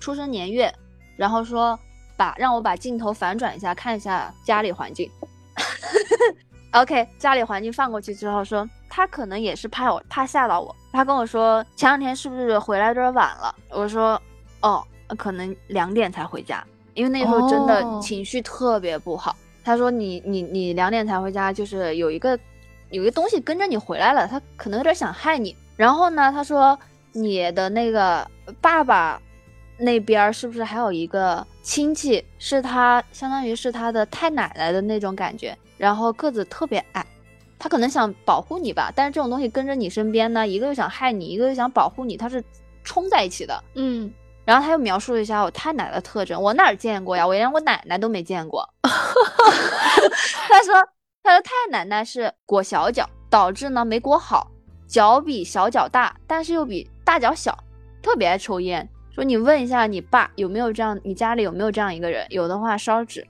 [0.00, 0.70] 出生年月，
[1.16, 1.78] 然后说
[2.16, 5.10] 把让我把镜头反转一下，看一下家里环境。
[6.72, 10.74] OK，家里环境放过去之后，说他可能也是怕我，怕吓到我。
[10.92, 13.54] 他跟我说前两天是不是回来有点晚了？
[13.70, 14.20] 我说
[14.60, 14.84] 哦，
[15.16, 19.34] 可能两点才回家，因为那时候真的情绪特别不好。
[19.64, 22.38] 他说你你你两点才回家，就是有一个
[22.90, 25.56] 有一个东西跟着你回来了，他可能有点想害你。
[25.76, 26.78] 然后呢，他说
[27.12, 29.20] 你的那个爸爸
[29.78, 35.56] 那边是不是还有一个亲戚，是他相当于是他的太奶奶的那种感觉？
[35.78, 37.06] 然后个子特别矮，
[37.58, 42.44] 他可能想保护你吧，但是这种东西跟着你身边呢，一个又想害你，一个又想保护你，他是
[42.84, 43.64] 冲在一起的。
[43.74, 44.12] 嗯，
[44.44, 47.26] 然后他又描述了一下我太奶的特征，我哪儿见过呀？
[47.26, 48.68] 我连我奶奶都没见过。
[48.82, 50.74] 他说
[51.22, 54.50] 他说太奶奶是裹小脚，导致呢没裹好，
[54.88, 57.56] 脚比小脚大，但是又比大脚小，
[58.02, 58.88] 特别爱抽烟。
[59.10, 62.26] 说你问一下你爸有没有这样，你家里有没有这样一个人？
[62.30, 63.26] 有的话烧纸，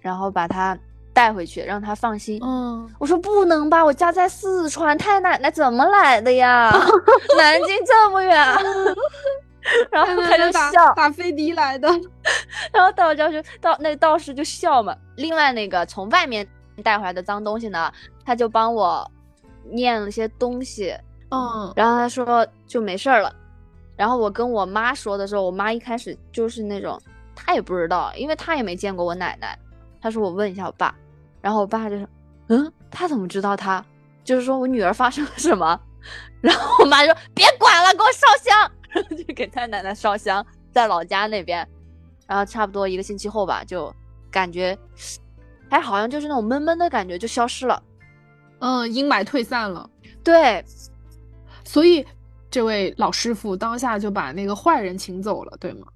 [0.00, 0.76] 然后把他。
[1.12, 2.40] 带回去让他放心。
[2.42, 6.70] 嗯，我说不能吧，我家在四川，太奶奶怎么来的呀？
[7.36, 8.34] 南京这么远，
[9.90, 11.88] 然后他就笑，打飞的来的。
[12.72, 14.96] 然后道教就道那道士就笑嘛。
[15.16, 16.46] 另外那个从外面
[16.82, 17.92] 带回来的脏东西呢，
[18.24, 19.08] 他就帮我
[19.64, 20.96] 念了些东西。
[21.30, 23.34] 嗯，然后他说就没事儿了。
[23.96, 27.00] 然后我跟我妈说的时候，我妈一开始就是那种，
[27.36, 29.56] 她也不知道，因为她也没见过我奶奶。
[30.00, 30.94] 她说我问一下我爸。
[31.42, 32.08] 然后我爸就说
[32.48, 33.54] ：“嗯，他怎么知道？
[33.54, 33.84] 他
[34.24, 35.78] 就是说我女儿发生了什么？”
[36.40, 38.70] 然后我妈就说：“别管了，给我烧香。
[38.88, 41.68] ”然后就给太奶奶烧香，在老家那边。
[42.26, 43.94] 然后差不多一个星期后吧，就
[44.30, 44.78] 感觉
[45.68, 47.82] 还好像就是那种闷闷的感觉就消失了。
[48.60, 49.88] 嗯，阴霾退散了。
[50.24, 50.64] 对，
[51.64, 52.06] 所以
[52.50, 55.86] 这位老师傅当下就把那个坏人请走了，对吗？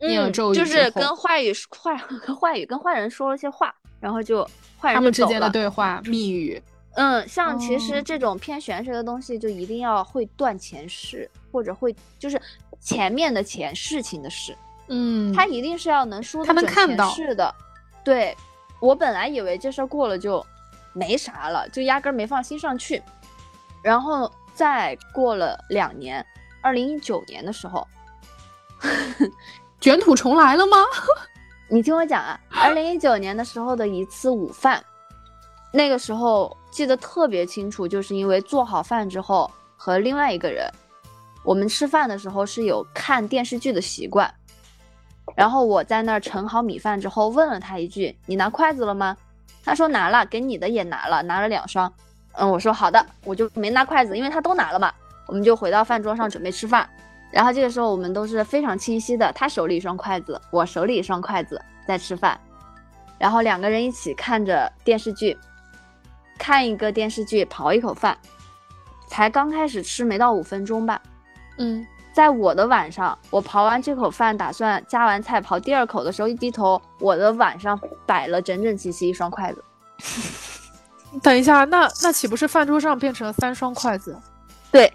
[0.00, 3.74] 念了咒语就是跟坏语坏 跟坏语跟坏人说了些话。
[4.02, 4.44] 然后就
[4.80, 6.60] 他们之间的对话密语，
[6.94, 12.40] 嗯，像其实这种偏玄学的东西，就一定要会断前世，或者会就是
[12.80, 14.56] 前面的前事情的事，
[14.88, 17.54] 嗯，他一定是要能说他能看到是的。
[18.02, 18.36] 对
[18.80, 20.44] 我本来以为这事儿过了就
[20.92, 23.00] 没啥了，就压根儿没放心上去。
[23.84, 26.26] 然后再过了两年，
[26.60, 27.86] 二零一九年的时候，
[29.80, 30.76] 卷土重来了吗？
[31.72, 32.38] 你听我讲啊。
[32.50, 34.84] 二零一九年的时候的一次午饭，
[35.72, 40.70] 那个时候记得特别清楚，就是因为做好饭之后和另外一个人，
[41.42, 44.30] 我们吃饭的时候是有看电视剧的习惯。
[45.34, 49.16] 然后我在那儿盛好米饭之后，问了他一句：“你拿筷子了吗？”
[49.64, 51.90] 他说拿了，给你的也拿了，拿了两双。
[52.32, 54.92] 嗯，我说好的，我就没拿筷子，因为他都拿了嘛。
[55.26, 56.86] 我们就回到饭桌上准备吃饭。
[57.32, 62.38] 然后这个时候我们都是非常清晰的，他手里一双筷子，我手里一双筷子在吃饭。
[63.18, 65.36] 然后两个人一起看着电视剧，
[66.38, 68.16] 看一个电视剧，刨一口饭，
[69.08, 71.00] 才刚开始吃没到五分钟吧。
[71.58, 71.86] 嗯。
[72.12, 79.64] 在我的碗上，我刨完这口饭，打算夹完菜刨第二口的时候，一低头，我的碗上摆了整整齐齐一双筷子。
[81.22, 84.14] 等一下，那那岂不是饭桌上变成了三双筷子？
[84.70, 84.92] 对，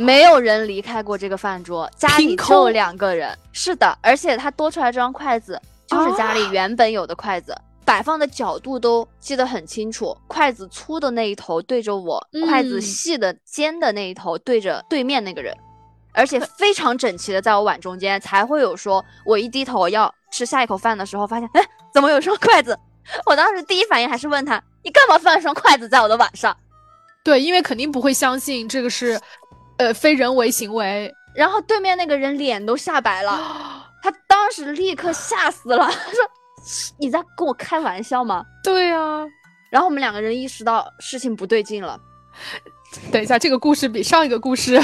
[0.00, 3.36] 没有人离开过这个饭桌， 家里就两个人。
[3.52, 10.16] 是的，而且他多出来这双筷子，就是家里原本有的筷子，摆放的角度都记得很清楚。
[10.26, 15.54] 筷子粗的那一头对着我，筷子细的尖的那一头对着对面那个人。
[16.12, 21.62] 而且非常整齐的在我碗中间，才会有说，我一低头要吃下一口饭的时候，发现，哎，
[21.94, 22.76] 怎么有双 筷子？
[23.26, 26.56] 我当时第一反应还是问他，你干嘛放一双筷子在我的碗上？
[27.22, 29.20] 对，因为肯定不会相信这个是，
[29.80, 31.10] 呃，非人为行为。
[31.34, 33.32] 然后对面那个人脸都吓白了，
[34.02, 36.18] 他当时立刻吓死了，他说，
[36.98, 38.44] 你在跟我开玩笑吗？
[38.62, 39.26] 对呀。
[39.70, 41.98] 然后我们两个人意识到事情不对劲了。
[43.10, 44.78] 等一下，这个故事比上一个故事。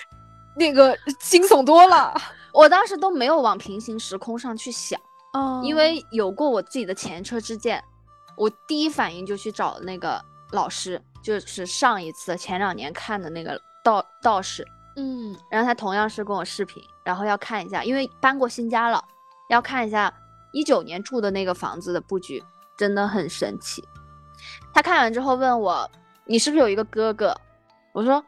[0.54, 2.12] 那个惊悚多了，
[2.52, 5.00] 我当时都没有往平行时空上去想，
[5.64, 7.82] 因为有过我自己的前车之鉴，
[8.36, 14.66] 我第一反应就去找那个老师，就是上一次前两年看的那个道道士，
[14.96, 19.02] 嗯，然后他同样是跟我视频，然后要看一下，因为搬过新家了，
[19.48, 20.12] 要看一下
[20.52, 22.42] 一九年住的那个房子的布局，
[22.76, 23.82] 真的很神奇。
[24.74, 25.90] 他看完之后问我，
[26.24, 27.36] 你是不是有一个哥哥？
[27.92, 28.24] 我说。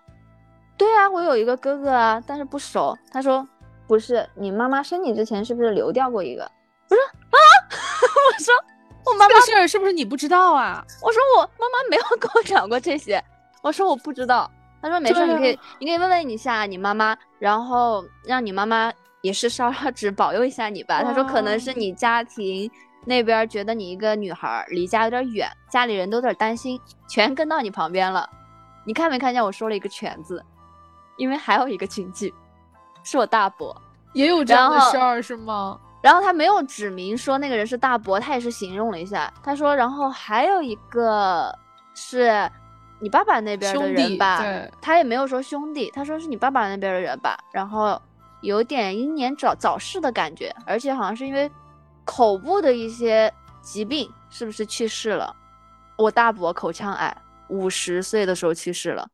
[0.76, 2.98] 对啊，我有一个哥哥啊，但是不熟。
[3.12, 3.46] 他说
[3.86, 6.42] 不是，你妈妈生你之前是不是流掉过一个？
[6.90, 7.38] 我说啊，
[8.26, 8.54] 我说
[9.06, 10.84] 我妈妈这个事儿是不是你不知道啊？
[11.00, 13.22] 我说我妈妈没有 跟我讲过这些。
[13.62, 14.50] 我说我不知道。
[14.84, 18.92] 他说没事，你可以你可以问问一下你妈妈，然后让你妈妈
[19.22, 21.02] 也是烧烧纸保佑一下你吧。
[21.02, 22.70] 他说可能是你家庭
[23.06, 28.28] 那边觉得你一个女孩离家有点远，家里人都有点担心，全跟到你旁边了。
[28.84, 30.44] 你看没看见我说了一个全字？
[31.16, 32.34] 因为还有一个亲戚，
[33.02, 33.74] 是我大伯，
[34.12, 35.80] 也有这样的事儿是吗？
[36.02, 39.32] 然后他没有指明说那个人是大伯，他也是形容了一下。
[39.42, 41.50] 他说，然后还有一个
[41.94, 42.50] 是
[43.04, 44.42] 你爸爸那边的人吧？
[44.80, 47.38] 他也没有说兄弟，他说是你爸爸那边的人吧？
[47.52, 48.00] 然后
[48.40, 51.50] 有点英年早早逝的感觉，而且好像是因为
[52.06, 55.36] 口部的一些疾病，是不是去世了？
[55.98, 57.14] 我大伯口腔癌，
[57.48, 59.06] 五十岁的时候去世了。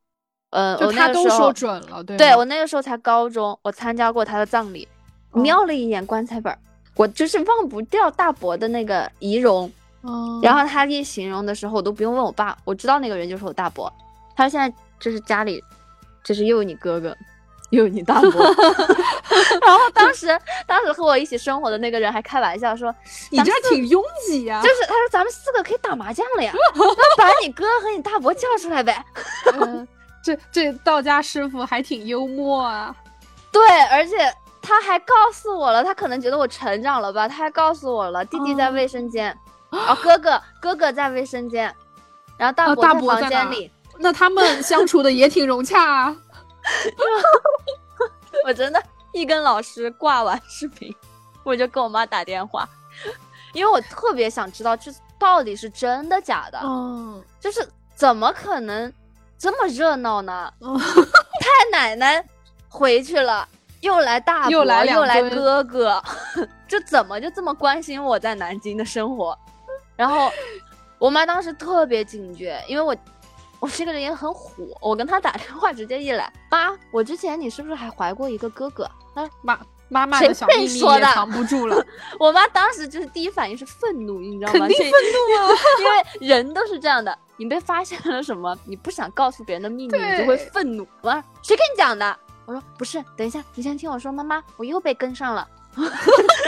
[0.50, 4.86] 呃，我那个时候准了，对，对我那个时候才高中，我参加过他的葬礼，
[5.32, 6.56] 瞄了一眼棺材本，
[6.94, 9.68] 我就是忘不掉大伯的那个仪容。
[10.02, 13.92] 嗯，然后他一形容的时候，我都不用问我爸，我知道那个人就是我大伯。
[14.34, 15.62] 他现在就是家里，
[16.24, 17.14] 就是又有你哥哥，
[17.70, 18.30] 又有你大伯。
[19.62, 20.26] 然后当时，
[20.66, 22.94] 当时和我一起生活的那个人还开玩笑说
[23.30, 29.04] ：“你这挺拥挤呀。”就是他说：“咱们四个可以打麻将了呀，那把你哥和你大伯叫出来呗。”
[30.22, 32.94] 这这道家师傅还挺幽默啊，
[33.50, 34.16] 对，而且
[34.60, 39.34] 他还告诉我了，他可能觉得我成长了吧，他还告诉我了，弟弟在卫生间，
[39.70, 41.74] 哦，哥哥哥哥在卫生间，
[42.36, 46.16] 然后大伯在房间里，那他们相处的也挺融洽啊。
[48.46, 50.94] 我真的，一跟老师挂完视频，
[51.42, 52.68] 我就跟我妈打电话，
[53.52, 58.92] 因为我特别想知道这到底是真的假的，嗯，就是怎么可能。
[59.42, 60.52] 这么热闹呢？
[61.40, 62.22] 太奶奶
[62.68, 63.48] 回去了，
[63.80, 66.02] 又来大伯，又来又来哥哥，
[66.68, 69.38] 这怎么就这么关心我在南京的生活？
[70.00, 70.32] 然后
[70.98, 72.96] 我妈当时特别警觉，因为我
[73.58, 78.90] 我这个人也很虎，我跟她打电话直接一来，妈，我之前你是不是还怀过一个哥哥？
[79.14, 79.60] 她说，妈。
[79.92, 81.84] 妈妈的小秘密也藏不住了。
[82.16, 84.60] 我妈当时就是第一反应是愤怒，你知道吗？
[84.60, 85.50] 肯定愤怒啊，
[85.82, 87.18] 因为人都是这样的。
[87.36, 88.56] 你被发现了什么？
[88.64, 90.86] 你不想告诉别人的秘密，你就会愤怒。
[91.02, 92.16] 我说谁跟你讲的？
[92.46, 94.12] 我说不是，等一下，你先听我说。
[94.12, 95.48] 妈妈，我又被跟上了。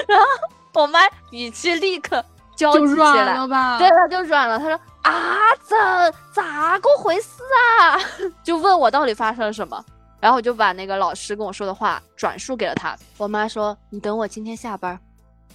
[0.07, 1.01] 然后我妈
[1.33, 2.25] 语气立刻
[2.63, 3.79] 焦急起来了吧？
[3.79, 4.59] 对，他就软了。
[4.59, 5.77] 他说啊，怎
[6.33, 7.43] 咋个回事
[7.81, 7.99] 啊？
[8.43, 9.85] 就问我到底发生了什么。
[10.21, 12.97] 然后我就把那个老师跟我说的话转述给了他。
[13.19, 14.97] 我妈说：“你等我今天下班，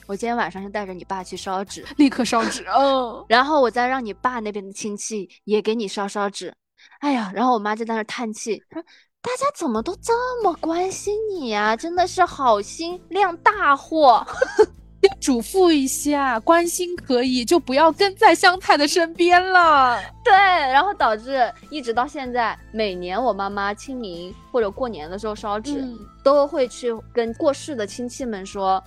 [0.05, 6.53] 我今天晚上就带着你爸去烧纸，立刻烧纸，哦，然后我再让你爸那边的亲戚也给你烧烧纸。
[6.99, 8.84] 哎呀，然后我妈就在那叹气，说
[9.22, 11.74] 大家怎么都这么关心你呀？
[11.74, 14.28] 真的是好心量大祸。
[15.02, 20.00] 要嘱咐一下，关心可以，就不要跟在香菜的身边了。
[20.24, 25.88] 对，然后导致一直到现在，每年我妈妈清明或者过年的时候烧纸，
[26.24, 28.84] 都会去跟过世的亲戚们说，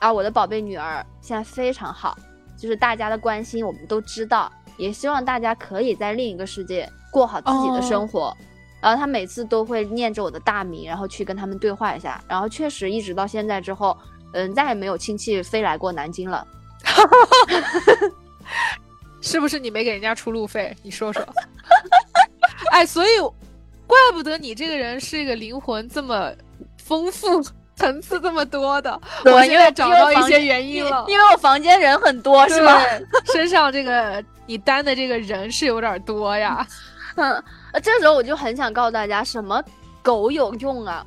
[0.00, 2.14] 啊，我的宝贝女儿现在非常好，
[2.56, 8.36] 就是大家的关心我们都知道，也希望大家可以在另一个世界过好自己的生活。
[8.82, 12.22] 然后他每次都会念着我的大名，然后去跟他们对话一下。
[12.28, 13.96] 然后确实一直到现在之后。
[14.32, 16.46] 嗯，再也没有亲戚飞来过南京了，
[19.20, 20.76] 是不是你没给人家出路费？
[20.82, 21.24] 你说说。
[22.72, 23.08] 哎，所以
[23.86, 26.32] 怪不得你这个人是一个灵魂这么
[26.76, 27.42] 丰富、
[27.76, 29.00] 层次这么多的。
[29.24, 32.82] 我现在找到一些原因了，因为我房间人很多，是吧？
[33.32, 36.66] 身上这个你担的这个人是有点多呀。
[37.16, 37.42] 嗯，
[37.82, 39.62] 这时候我就很想告诉大家，什么
[40.02, 41.04] 狗有用啊，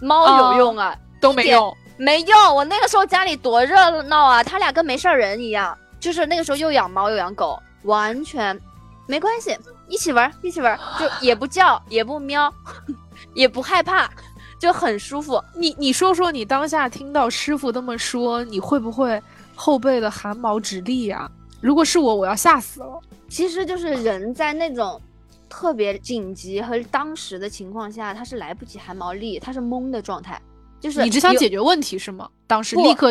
[0.00, 1.74] 猫有用啊，都没用。
[1.96, 8.58] 没用，我那个时候家里多热闹啊，他俩跟没事人一样，就是那个时候又养猫又养狗，完全
[9.06, 9.56] 没关系，
[9.88, 12.52] 一起玩一起玩，就也不叫 也不喵，
[13.34, 14.10] 也不害怕，
[14.58, 15.42] 就很舒服。
[15.54, 19.22] 你你说说，你当下听到师傅这么说，你会不会
[19.54, 21.30] 后背的汗毛直立呀？
[21.60, 23.00] 如果是我，我要吓死了。
[23.28, 25.00] 其实就是人在那种
[25.48, 30.40] 特别紧急和当时的情况下，他是来不及汗毛立，他是懵的状态。
[30.84, 32.28] 就是你只想解决问题是吗？
[32.46, 33.10] 当时立刻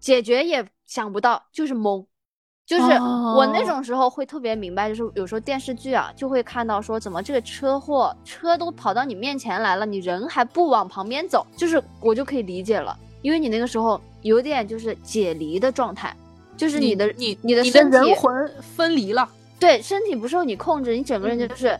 [0.00, 2.02] 解决也想不到，就是懵，
[2.64, 2.82] 就是
[3.36, 16.16] 我那种时候会特别明白，就是有时候电视剧啊就会看到说怎么这个车祸车都跑到你面前来了，你人还不往旁边走，就是我就可以理解了，因为你那个时候有点就是解离的状态，
[16.56, 19.28] 就是你的你你的身体人魂分离了，
[19.60, 21.78] 对，身体不受你控制，你整个人就是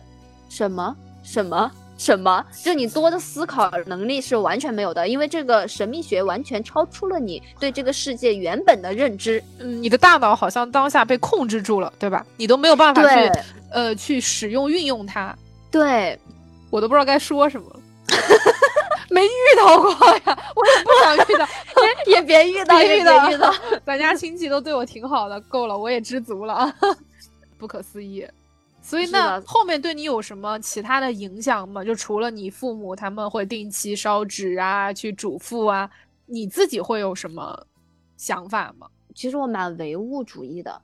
[0.49, 1.71] 什么什么。
[1.97, 2.45] 什么？
[2.63, 9.41] 就你多的思考能力是完全没有的，因为这个神秘学完全超出了你对这个世界原本的认知。
[9.59, 12.25] 嗯，你的大脑好像当下被控制住了，对吧？
[12.37, 13.31] 你都没有办法去
[13.71, 15.35] 呃去使用运用它。
[15.71, 16.19] 对，
[16.69, 17.79] 我都不知道该说什么，
[19.09, 21.47] 没遇到过呀，我也不想遇到，
[22.07, 23.53] 也也别遇到，别遇到，
[23.85, 26.73] 咱家亲戚都对我挺好的，够了，我也知足了，
[27.57, 28.25] 不可思议。
[28.85, 31.83] 所以那后面对你有什么其他的影响吗？
[31.83, 35.89] 就除了你父母他们会定期烧纸啊，去嘱咐啊，
[36.27, 37.65] 你自己会有什么
[38.15, 38.87] 想法吗？
[39.15, 40.79] 其实我蛮唯物主义的，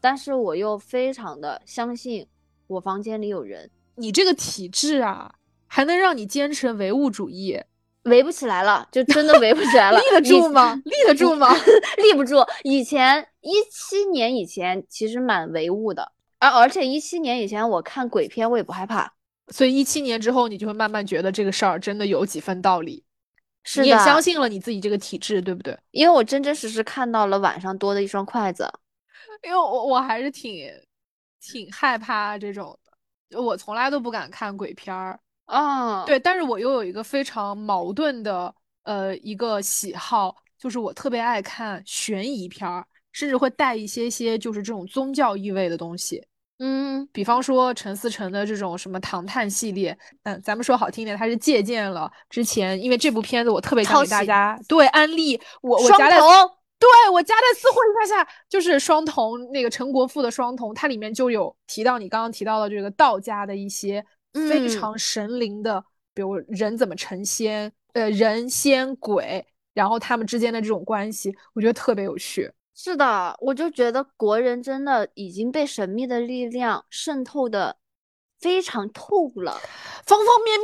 [0.00, 2.26] 但是我又非常的相信
[2.68, 3.68] 我房间里有人。
[3.96, 5.34] 你这个体质啊，
[5.66, 7.60] 还能让你坚持唯物主义？
[8.04, 10.00] 围不起来了，就真的围不起来了。
[10.00, 10.74] 立得住吗？
[10.86, 11.54] 立得住吗？
[12.02, 12.36] 立不住。
[12.64, 16.12] 以前一七年以前其实蛮唯物的。
[16.42, 19.08] 而而且一七年以前我看鬼片我也不害怕，
[19.46, 23.04] 所以一七年之后你就会慢慢觉得这个事儿真的有几分道理，
[23.62, 25.78] 是你也相信了你自己这个体质，对不对？
[25.92, 28.68] 因为我真真实实看到了晚上多的一双筷子，
[29.46, 30.68] 因为我我还是挺
[31.40, 32.76] 挺害怕这种
[33.30, 36.04] 的，我从来都不敢看鬼片儿啊。
[36.06, 46.20] 对，但是我又有一个非常矛盾的呃一个喜好，就是我特别爱看悬疑片儿，甚至会带一些些就是这种宗教意味的东西。
[46.58, 56.18] 嗯，比方说陈思诚的这种什么唐探系列，嗯，咱们说好听点，他是借鉴了之前，因为这部片子我特别想给大家对安利，我我夹在
[56.78, 65.84] 对我夹在私货一下下，就是双瞳那个陈国富的双瞳，它里面就有提到你刚刚提到的这个道家的一些非常神灵的，
[66.14, 69.44] 比如人怎么成仙，呃，人仙鬼，
[69.74, 72.52] 然后他们之间的这种关系，我觉得特别有趣。
[72.84, 77.76] 是的，我就觉得国人真的已经被神秘的力量渗透的
[78.40, 79.52] 非常透了，
[80.04, 80.58] 方方面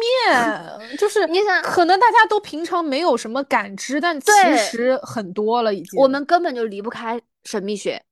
[0.89, 6.01] 面，就 是你想，可能大家都平常没有什么感知，但其实很多了已经。
[6.01, 8.03] 我们根本就离不开神秘学。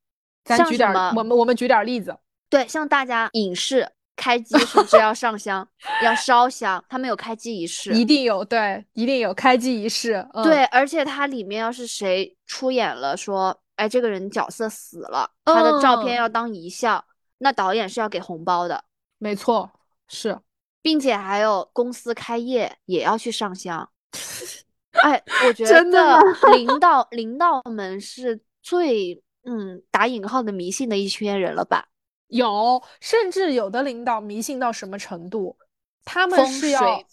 [0.45, 2.17] 咱举点，我们我们举点例子。
[2.49, 5.69] 对，像大家影视开机是不是要上香，
[6.05, 6.85] 要烧香？
[6.89, 10.25] 他们有开机仪式，一定有，对，一定有开机仪式。
[10.45, 13.61] 对，而且它里面要是谁出演了，说。
[13.77, 17.03] 哎，这个人角色死了，他的照片要当遗像，
[17.39, 18.85] 那导演是要给红包的，
[19.19, 19.71] 没错，
[20.09, 20.39] 是，
[20.83, 23.89] 并且还有公司开业也要去上香。
[25.03, 26.21] 哎，我觉得
[26.57, 31.87] 领导领导们是最嗯打引号的迷信的一群人了吧？
[32.29, 35.57] 有，甚至有的领导迷信到什么程度？
[36.05, 37.05] 他们是要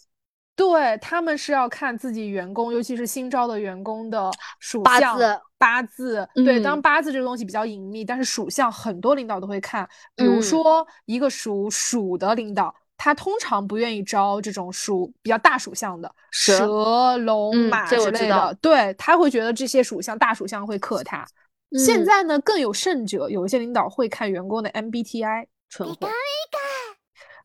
[0.56, 4.30] 对他们是要看自己员工，尤其是新招的员工的
[4.60, 5.18] 属相、
[5.58, 6.28] 八字。
[6.34, 9.88] 对，当八字这个东西比较隐秘，但是属相很多领导都会看。
[10.14, 18.56] 比如说一个属鼠的领导，他通常不愿意招这种属比较大属相的蛇、龙、马之类的。
[18.60, 21.26] 对他会觉得这些属相大属相会克他。
[21.84, 26.08] 现在呢，更有甚者，有一些领导会看员工的 MBTI 存货。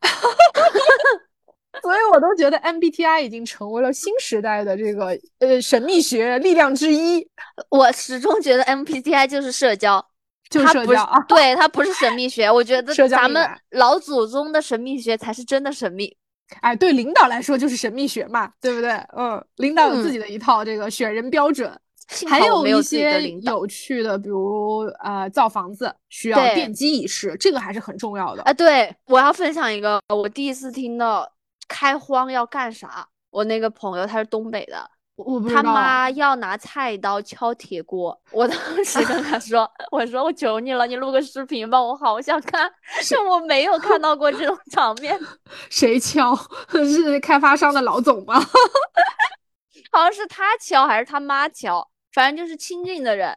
[1.82, 7.26] 所以，我都觉得 MBTI 已经成为了新时代的这个呃神秘学力量之一。
[7.70, 10.04] 我始终觉得 MBTI 就是社交，
[10.50, 11.20] 就是社交啊。
[11.28, 12.50] 对，它不是神秘学。
[12.50, 16.16] 我觉得咱们老祖宗的神秘学才是真的神秘。
[16.60, 18.90] 哎，对领导来说就是神秘学嘛，对不对？
[19.16, 21.72] 嗯，领导有自己的一套这个选人标准。
[22.28, 28.42] 还有一些有趣的，比如呃造房子需要奠基仪式，这个还是很重要的。
[28.42, 31.30] 啊，对，我要分享一个，我第一次听到。
[31.70, 33.06] 开荒要干啥？
[33.30, 34.90] 我那个朋友他是东北的，
[35.54, 38.20] 他妈要拿菜刀敲铁锅。
[38.32, 42.68] 我当 时跟他说：“我说我求你了，你录个视频吧，我好想看。”
[43.00, 45.16] 是我没有看到过这种场面。
[45.70, 46.34] 谁敲？
[46.72, 48.34] 是开发商的老总吗？
[49.92, 53.36] 好像是他敲还是他妈敲，反正就是亲近的人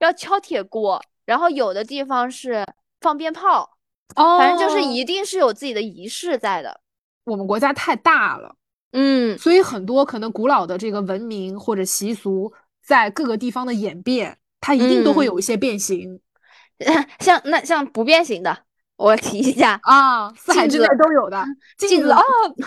[0.00, 2.66] 要敲铁锅，然后有的地方是
[3.00, 3.76] 放鞭炮，
[4.16, 6.80] 反正就是一定是有自己的仪式在的。
[7.24, 8.54] 我们国家太大了，
[8.92, 12.52] 嗯，所以很多可能古老的这个文明或者习俗，
[12.84, 16.20] 在各个地方的演变，它一定都会有一些变形。
[17.20, 18.64] 像那像不变形的，
[18.96, 21.44] 我提一下啊，四海之内都有的
[21.76, 22.22] 镜子哦，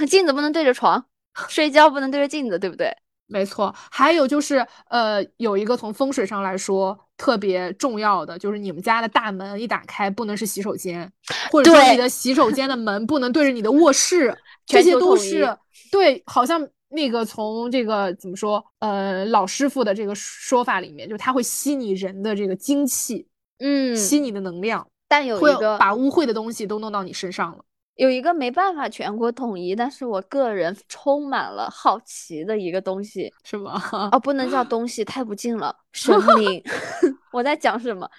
[0.08, 1.04] 镜子不能对着床，
[1.49, 2.95] 睡觉不能对着镜子，对不对？
[3.28, 3.74] 没错。
[3.89, 11.11] 还有就是，呃，有一个从风水上来说特别重要的，就是你们家的大门一打开不能是洗手间，
[11.51, 14.38] 或者说你的洗手间的门不能对着你的卧室。
[14.65, 15.57] 这些都是
[15.91, 23.28] 对，好像那个从这个怎么说，呃，老师傅的这个说法里面，就是他会吸你人的这个精气，
[23.59, 27.63] 嗯，吸你的能量，但有一个把污秽的东西都弄到你身上了。
[27.95, 33.81] 有一个没办法全国统一，但是我个人充满了好奇的一个东西，是吗？
[34.11, 36.63] 哦，不能叫东西，太不敬了，神明。
[37.31, 38.09] 我在讲什么？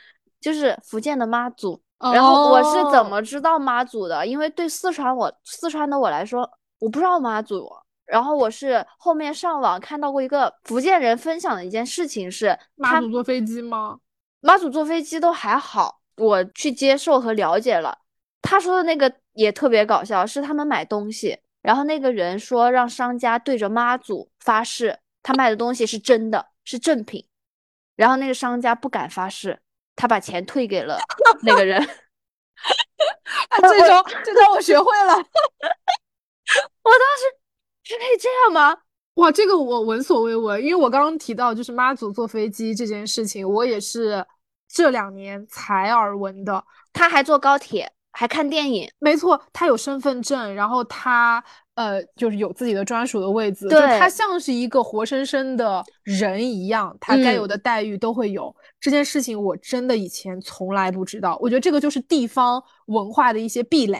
[0.40, 1.80] 就是福建的妈祖。
[2.12, 4.26] 然后我是怎么知道妈祖的？
[4.26, 6.48] 因为对四川我四川的我来说，
[6.78, 7.66] 我不知道妈祖。
[8.04, 13.98] 然后我是后面上网看到过一个福建人分享的一件事情，是妈祖坐飞机吗？
[14.40, 17.96] 妈祖坐飞机都还好，我去接受和了解了。
[18.42, 27.26] 他说的那个也特别搞笑，是他们买东西，然后那个人说让商家对着妈祖发誓，他卖的东西是真的，是正品。
[27.97, 29.61] 然后那个商家不敢发誓。
[29.97, 30.99] 他把钱退给了
[31.43, 31.78] 那个人，
[33.62, 35.14] 这招这招我学会了。
[35.14, 35.28] 我当时
[37.85, 38.76] 是可以这样吗？
[39.14, 44.26] 哇，这个我闻所未闻，因为我刚刚提到就是妈祖坐飞机这件事情，我也是
[44.66, 46.64] 这两年才耳闻的。
[46.93, 48.88] 他还坐高铁，还看电影。
[48.98, 51.44] 没错，他有身份证，然后他。
[51.74, 58.54] 呃，就是有自己的专属的位子，对，他像是一个活生生的人一样，他该有的待遇都会有。
[58.78, 63.98] 这件事情我真的以前从来不知道，我觉得这个就是地方文化的一些壁垒。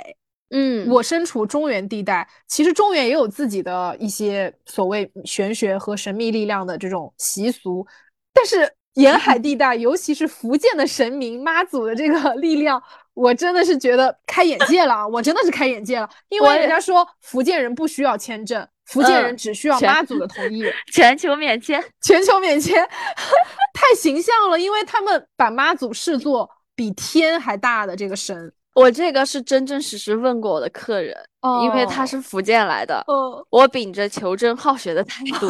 [0.51, 7.85] 嗯，我身处中原地带，其实中原也有自己的一些所谓玄学和神秘力量的这种习俗，
[8.33, 12.83] 但是沿海地带，尤其是福建的神明妈祖的这个 力量。
[13.15, 22.85] 我真的是觉得开眼界了，我真的是开眼界了，因为人家说福建人不需要签证，福建人只需要妈祖的同意， 全球免签，全球免签，
[23.73, 28.53] 太形象了，因为他们把妈祖视作比天还大的这个神。
[28.75, 31.17] 我这个是真真实实问过我的客人，
[31.63, 33.05] 因为他是福建来的，
[33.49, 35.47] 我秉着求真好学的态度，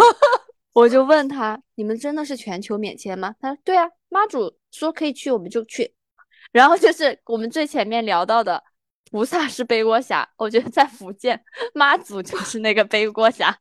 [0.75, 3.35] 我就问他：你们真的是全球免签吗？
[3.41, 5.95] 他说：对啊，妈祖说可以去，我们就去。
[6.51, 8.63] 然后就是我们最前面聊到的，
[9.11, 11.41] 菩萨是背锅侠，我觉得在福建
[11.75, 13.57] 妈祖就是那个背锅侠，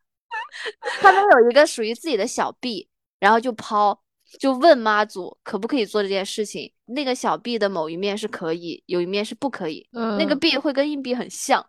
[1.01, 2.89] 他们有一个属于自己的小币，
[3.19, 3.99] 然后就抛，
[4.39, 6.73] 就问妈祖可不可以做这件事情。
[6.85, 9.87] 那个小币的某一面是可以，有一面是不可以。
[9.93, 11.63] 嗯，那个币会跟硬币很像，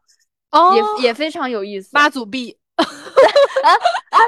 [0.50, 1.90] 哦，也也非常有意思。
[1.92, 2.58] 妈祖币。
[3.62, 3.70] 啊
[4.10, 4.18] 啊！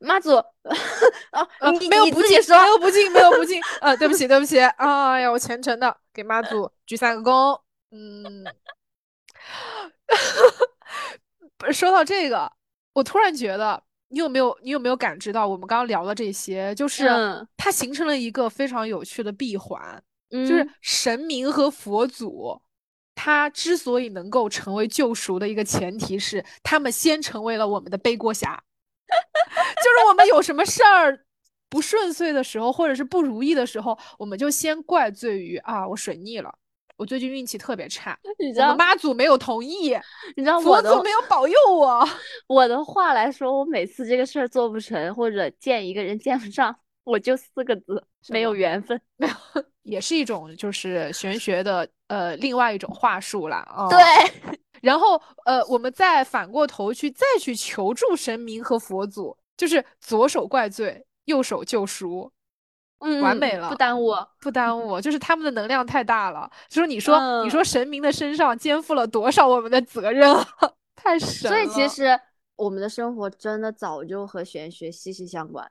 [0.00, 0.34] 妈祖
[1.30, 1.46] 啊，
[1.90, 3.60] 没有不敬，没有不敬，没有不敬。
[3.80, 4.58] 呃，对不起，对不起。
[4.60, 7.60] 哎呀，我虔诚的给妈祖鞠三个躬。
[7.90, 8.44] 嗯，
[11.72, 12.50] 说到这个，
[12.92, 17.08] 我突然觉得，你有没有，你有没有感知到，我们刚刚聊的这些，就是
[17.56, 22.60] 它形成了一个非常有趣的闭环，就是神明和佛祖。
[23.16, 28.62] 他之所以能够成为救赎的一个前提是，他们先成为了我们的背锅侠。
[29.08, 31.18] 就是我们有什么事儿
[31.68, 36.52] 不顺遂的时候，或者是不如意的时候，我们就先怪罪于啊，我水逆了，
[36.96, 39.96] 我最近运气特别差，你知道妈祖没有同意，
[40.36, 42.06] 你知道佛祖没有保佑我。
[42.48, 46.76] 我的话来说，我每次这个事儿做不成，或者见一个人见不上，
[47.06, 49.00] 我就四个字：没有缘分。
[49.16, 49.34] 没有，
[49.82, 53.58] 也是一种就是玄学的呃另外一种话术啦。
[53.58, 53.88] 啊。
[53.88, 53.98] 对。
[54.82, 62.30] 然后，呃，我们再反过头去，再去求助神明和佛祖，就是左手怪罪，右手救赎，
[62.98, 65.00] 嗯，完美了，不耽误，不耽误。
[65.00, 70.46] 就是他们的能量太大了，就是你说，你说神明的身上肩负了多少我们的责任啊？
[70.94, 71.56] 太神了。
[71.56, 72.20] 所以其实
[72.56, 75.68] 我们的生活真的早就和玄学息息相关。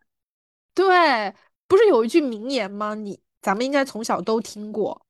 [0.76, 1.34] 对，
[1.68, 2.94] 不是有一句名言吗？
[2.94, 5.06] 你咱们应该从小都听过，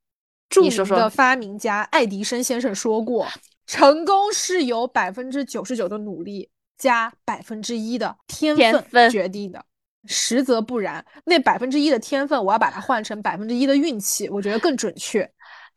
[0.47, 3.27] 著名的发明家爱迪生先生说过。
[3.65, 6.47] 成功是由百分之九十九的努力
[6.77, 9.65] 加百分之一的天分决定的，
[10.05, 11.03] 实则不然。
[11.23, 15.19] 那百分之一的天分，我要把它换成百分之一的运气，我觉得更准确。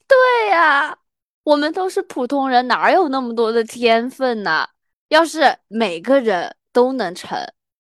[0.07, 0.99] 对呀，
[1.45, 4.69] 我们都是普通人，哪有那么多的天分呢？
[5.09, 7.39] 要是每个人都能成，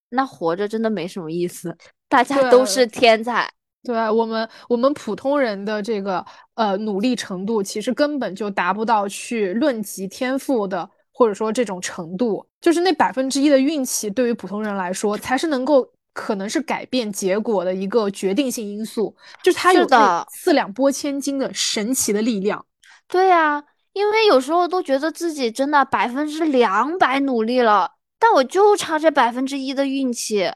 [0.08, 1.76] 那活着真的没什么意思。
[2.08, 3.48] 大家都是天才。
[3.84, 12.44] 对我们，我们普通人的这个呃努力程度，其实根本就达不到去论及天赋的，或者说这种程度。
[12.60, 19.14] 就是那百分之一的运气，对于普通人来说，才是能够可能是改变结果的一个决定性因素。
[19.44, 19.86] 就是它有
[20.28, 22.66] 四两拨千斤的神奇的力量。
[23.06, 30.50] 对呀，因为有时候都觉得自己真的百分之两百努力了，但我就差这百分之一的运气。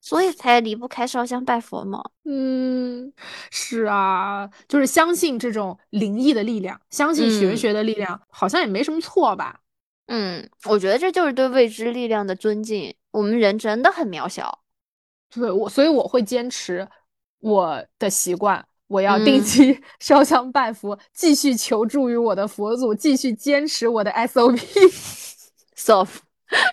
[0.00, 2.02] 所以才离不开烧香拜佛嘛。
[2.24, 3.12] 嗯，
[3.50, 9.60] 是啊，就是相信这种灵异的力量，相信玄学的力量，好像也没什么错吧？
[10.06, 12.94] 嗯，我觉得这就是对未知力量的尊敬。
[13.10, 14.60] 我们人真的很渺小。
[15.30, 16.88] 对我，所以我会坚持
[17.40, 24.58] 我的习惯，我要定期 烧香拜佛，继续求助于我的佛祖，继续坚持我的 SOP。
[25.76, 26.16] Soft，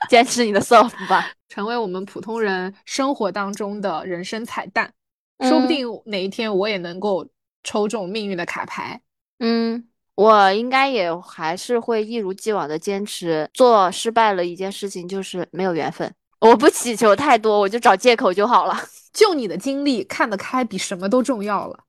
[0.09, 1.31] 坚持你的 Soft 吧。
[1.55, 4.91] 成为我们普通人生活当中的人生彩蛋，
[5.39, 7.25] 说不定哪一天我也能够
[7.63, 8.99] 抽中命运的卡牌。
[9.39, 13.89] 嗯，我应该也还是会一如既往的坚持做。
[13.89, 18.77] 失败了一件事情就是没有缘分，我不祈求太多，我就找借口就好了。
[19.13, 21.85] 就你的经历看得开，比什么都重要了。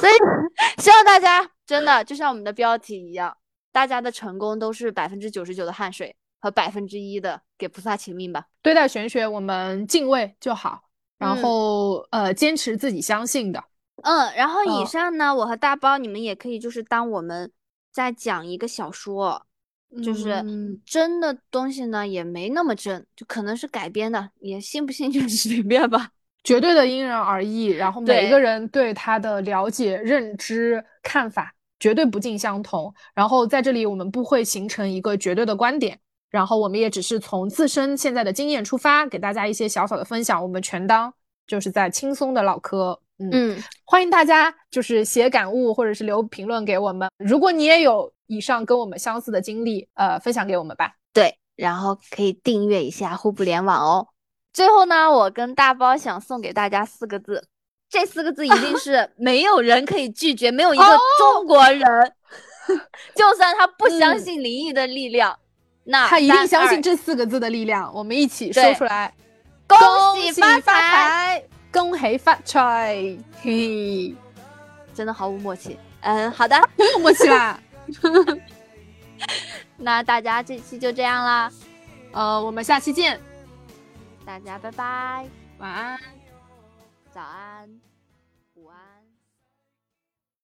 [0.00, 0.12] 所以
[0.80, 3.36] 希望大家真的就像我们的标题一样，
[3.72, 6.14] 大家的成功都是百分之九十九的汗水。
[6.44, 8.44] 和百分之一的给菩萨请命吧。
[8.60, 10.82] 对待玄学，我们敬畏就好，
[11.16, 13.64] 然后呃，坚持自己相信的。
[14.02, 17.50] 嗯，然后以上呢，我和大包你们也可以就是当我们
[17.90, 19.46] 在讲一个小说，
[20.02, 20.44] 就是
[20.84, 26.10] 真的东西呢也没那么真，就可能是改编的，也信不信就 随便吧。
[26.42, 32.92] 绝对的因人而异，然后每一个人对他的了解、认知、看法绝对不尽相同。
[33.14, 35.98] 然后在这里，我们不会形成一个绝对的观点。
[36.34, 40.42] 然后我们也只是从自身现在的经验出发，给大家一些小小的分享。
[40.42, 41.14] 我们全当
[41.46, 43.00] 就是在轻松的唠嗑。
[43.20, 47.08] 嗯，欢迎大家就是写感悟或者是留评论给我们。
[47.18, 50.96] 如果你也有以上跟我们相似的经历，呃，分享给我们吧。
[51.12, 54.08] 对，然后可以订阅一下互不联网哦。
[54.52, 57.46] 最后呢，我跟大包想送给大家四个字，
[57.88, 61.80] 这四个字一定是 没有人可以拒绝，没有一个中国人，
[63.14, 65.38] 就算他不相信灵异的力量。
[65.84, 69.12] 那他一定相信这四个字的力量，我们一起说出来：
[69.66, 69.78] 恭
[70.32, 72.96] 喜发财，恭喜发财！
[73.42, 74.14] 嘿，
[74.94, 75.78] 真的毫无默契。
[76.00, 77.60] 嗯，好的，没 有默契啦。
[79.76, 81.52] 那大家这期就这样啦，
[82.12, 83.20] 呃，我们下期见，
[84.24, 85.26] 大家拜拜，
[85.58, 85.98] 晚安，
[87.12, 87.93] 早安。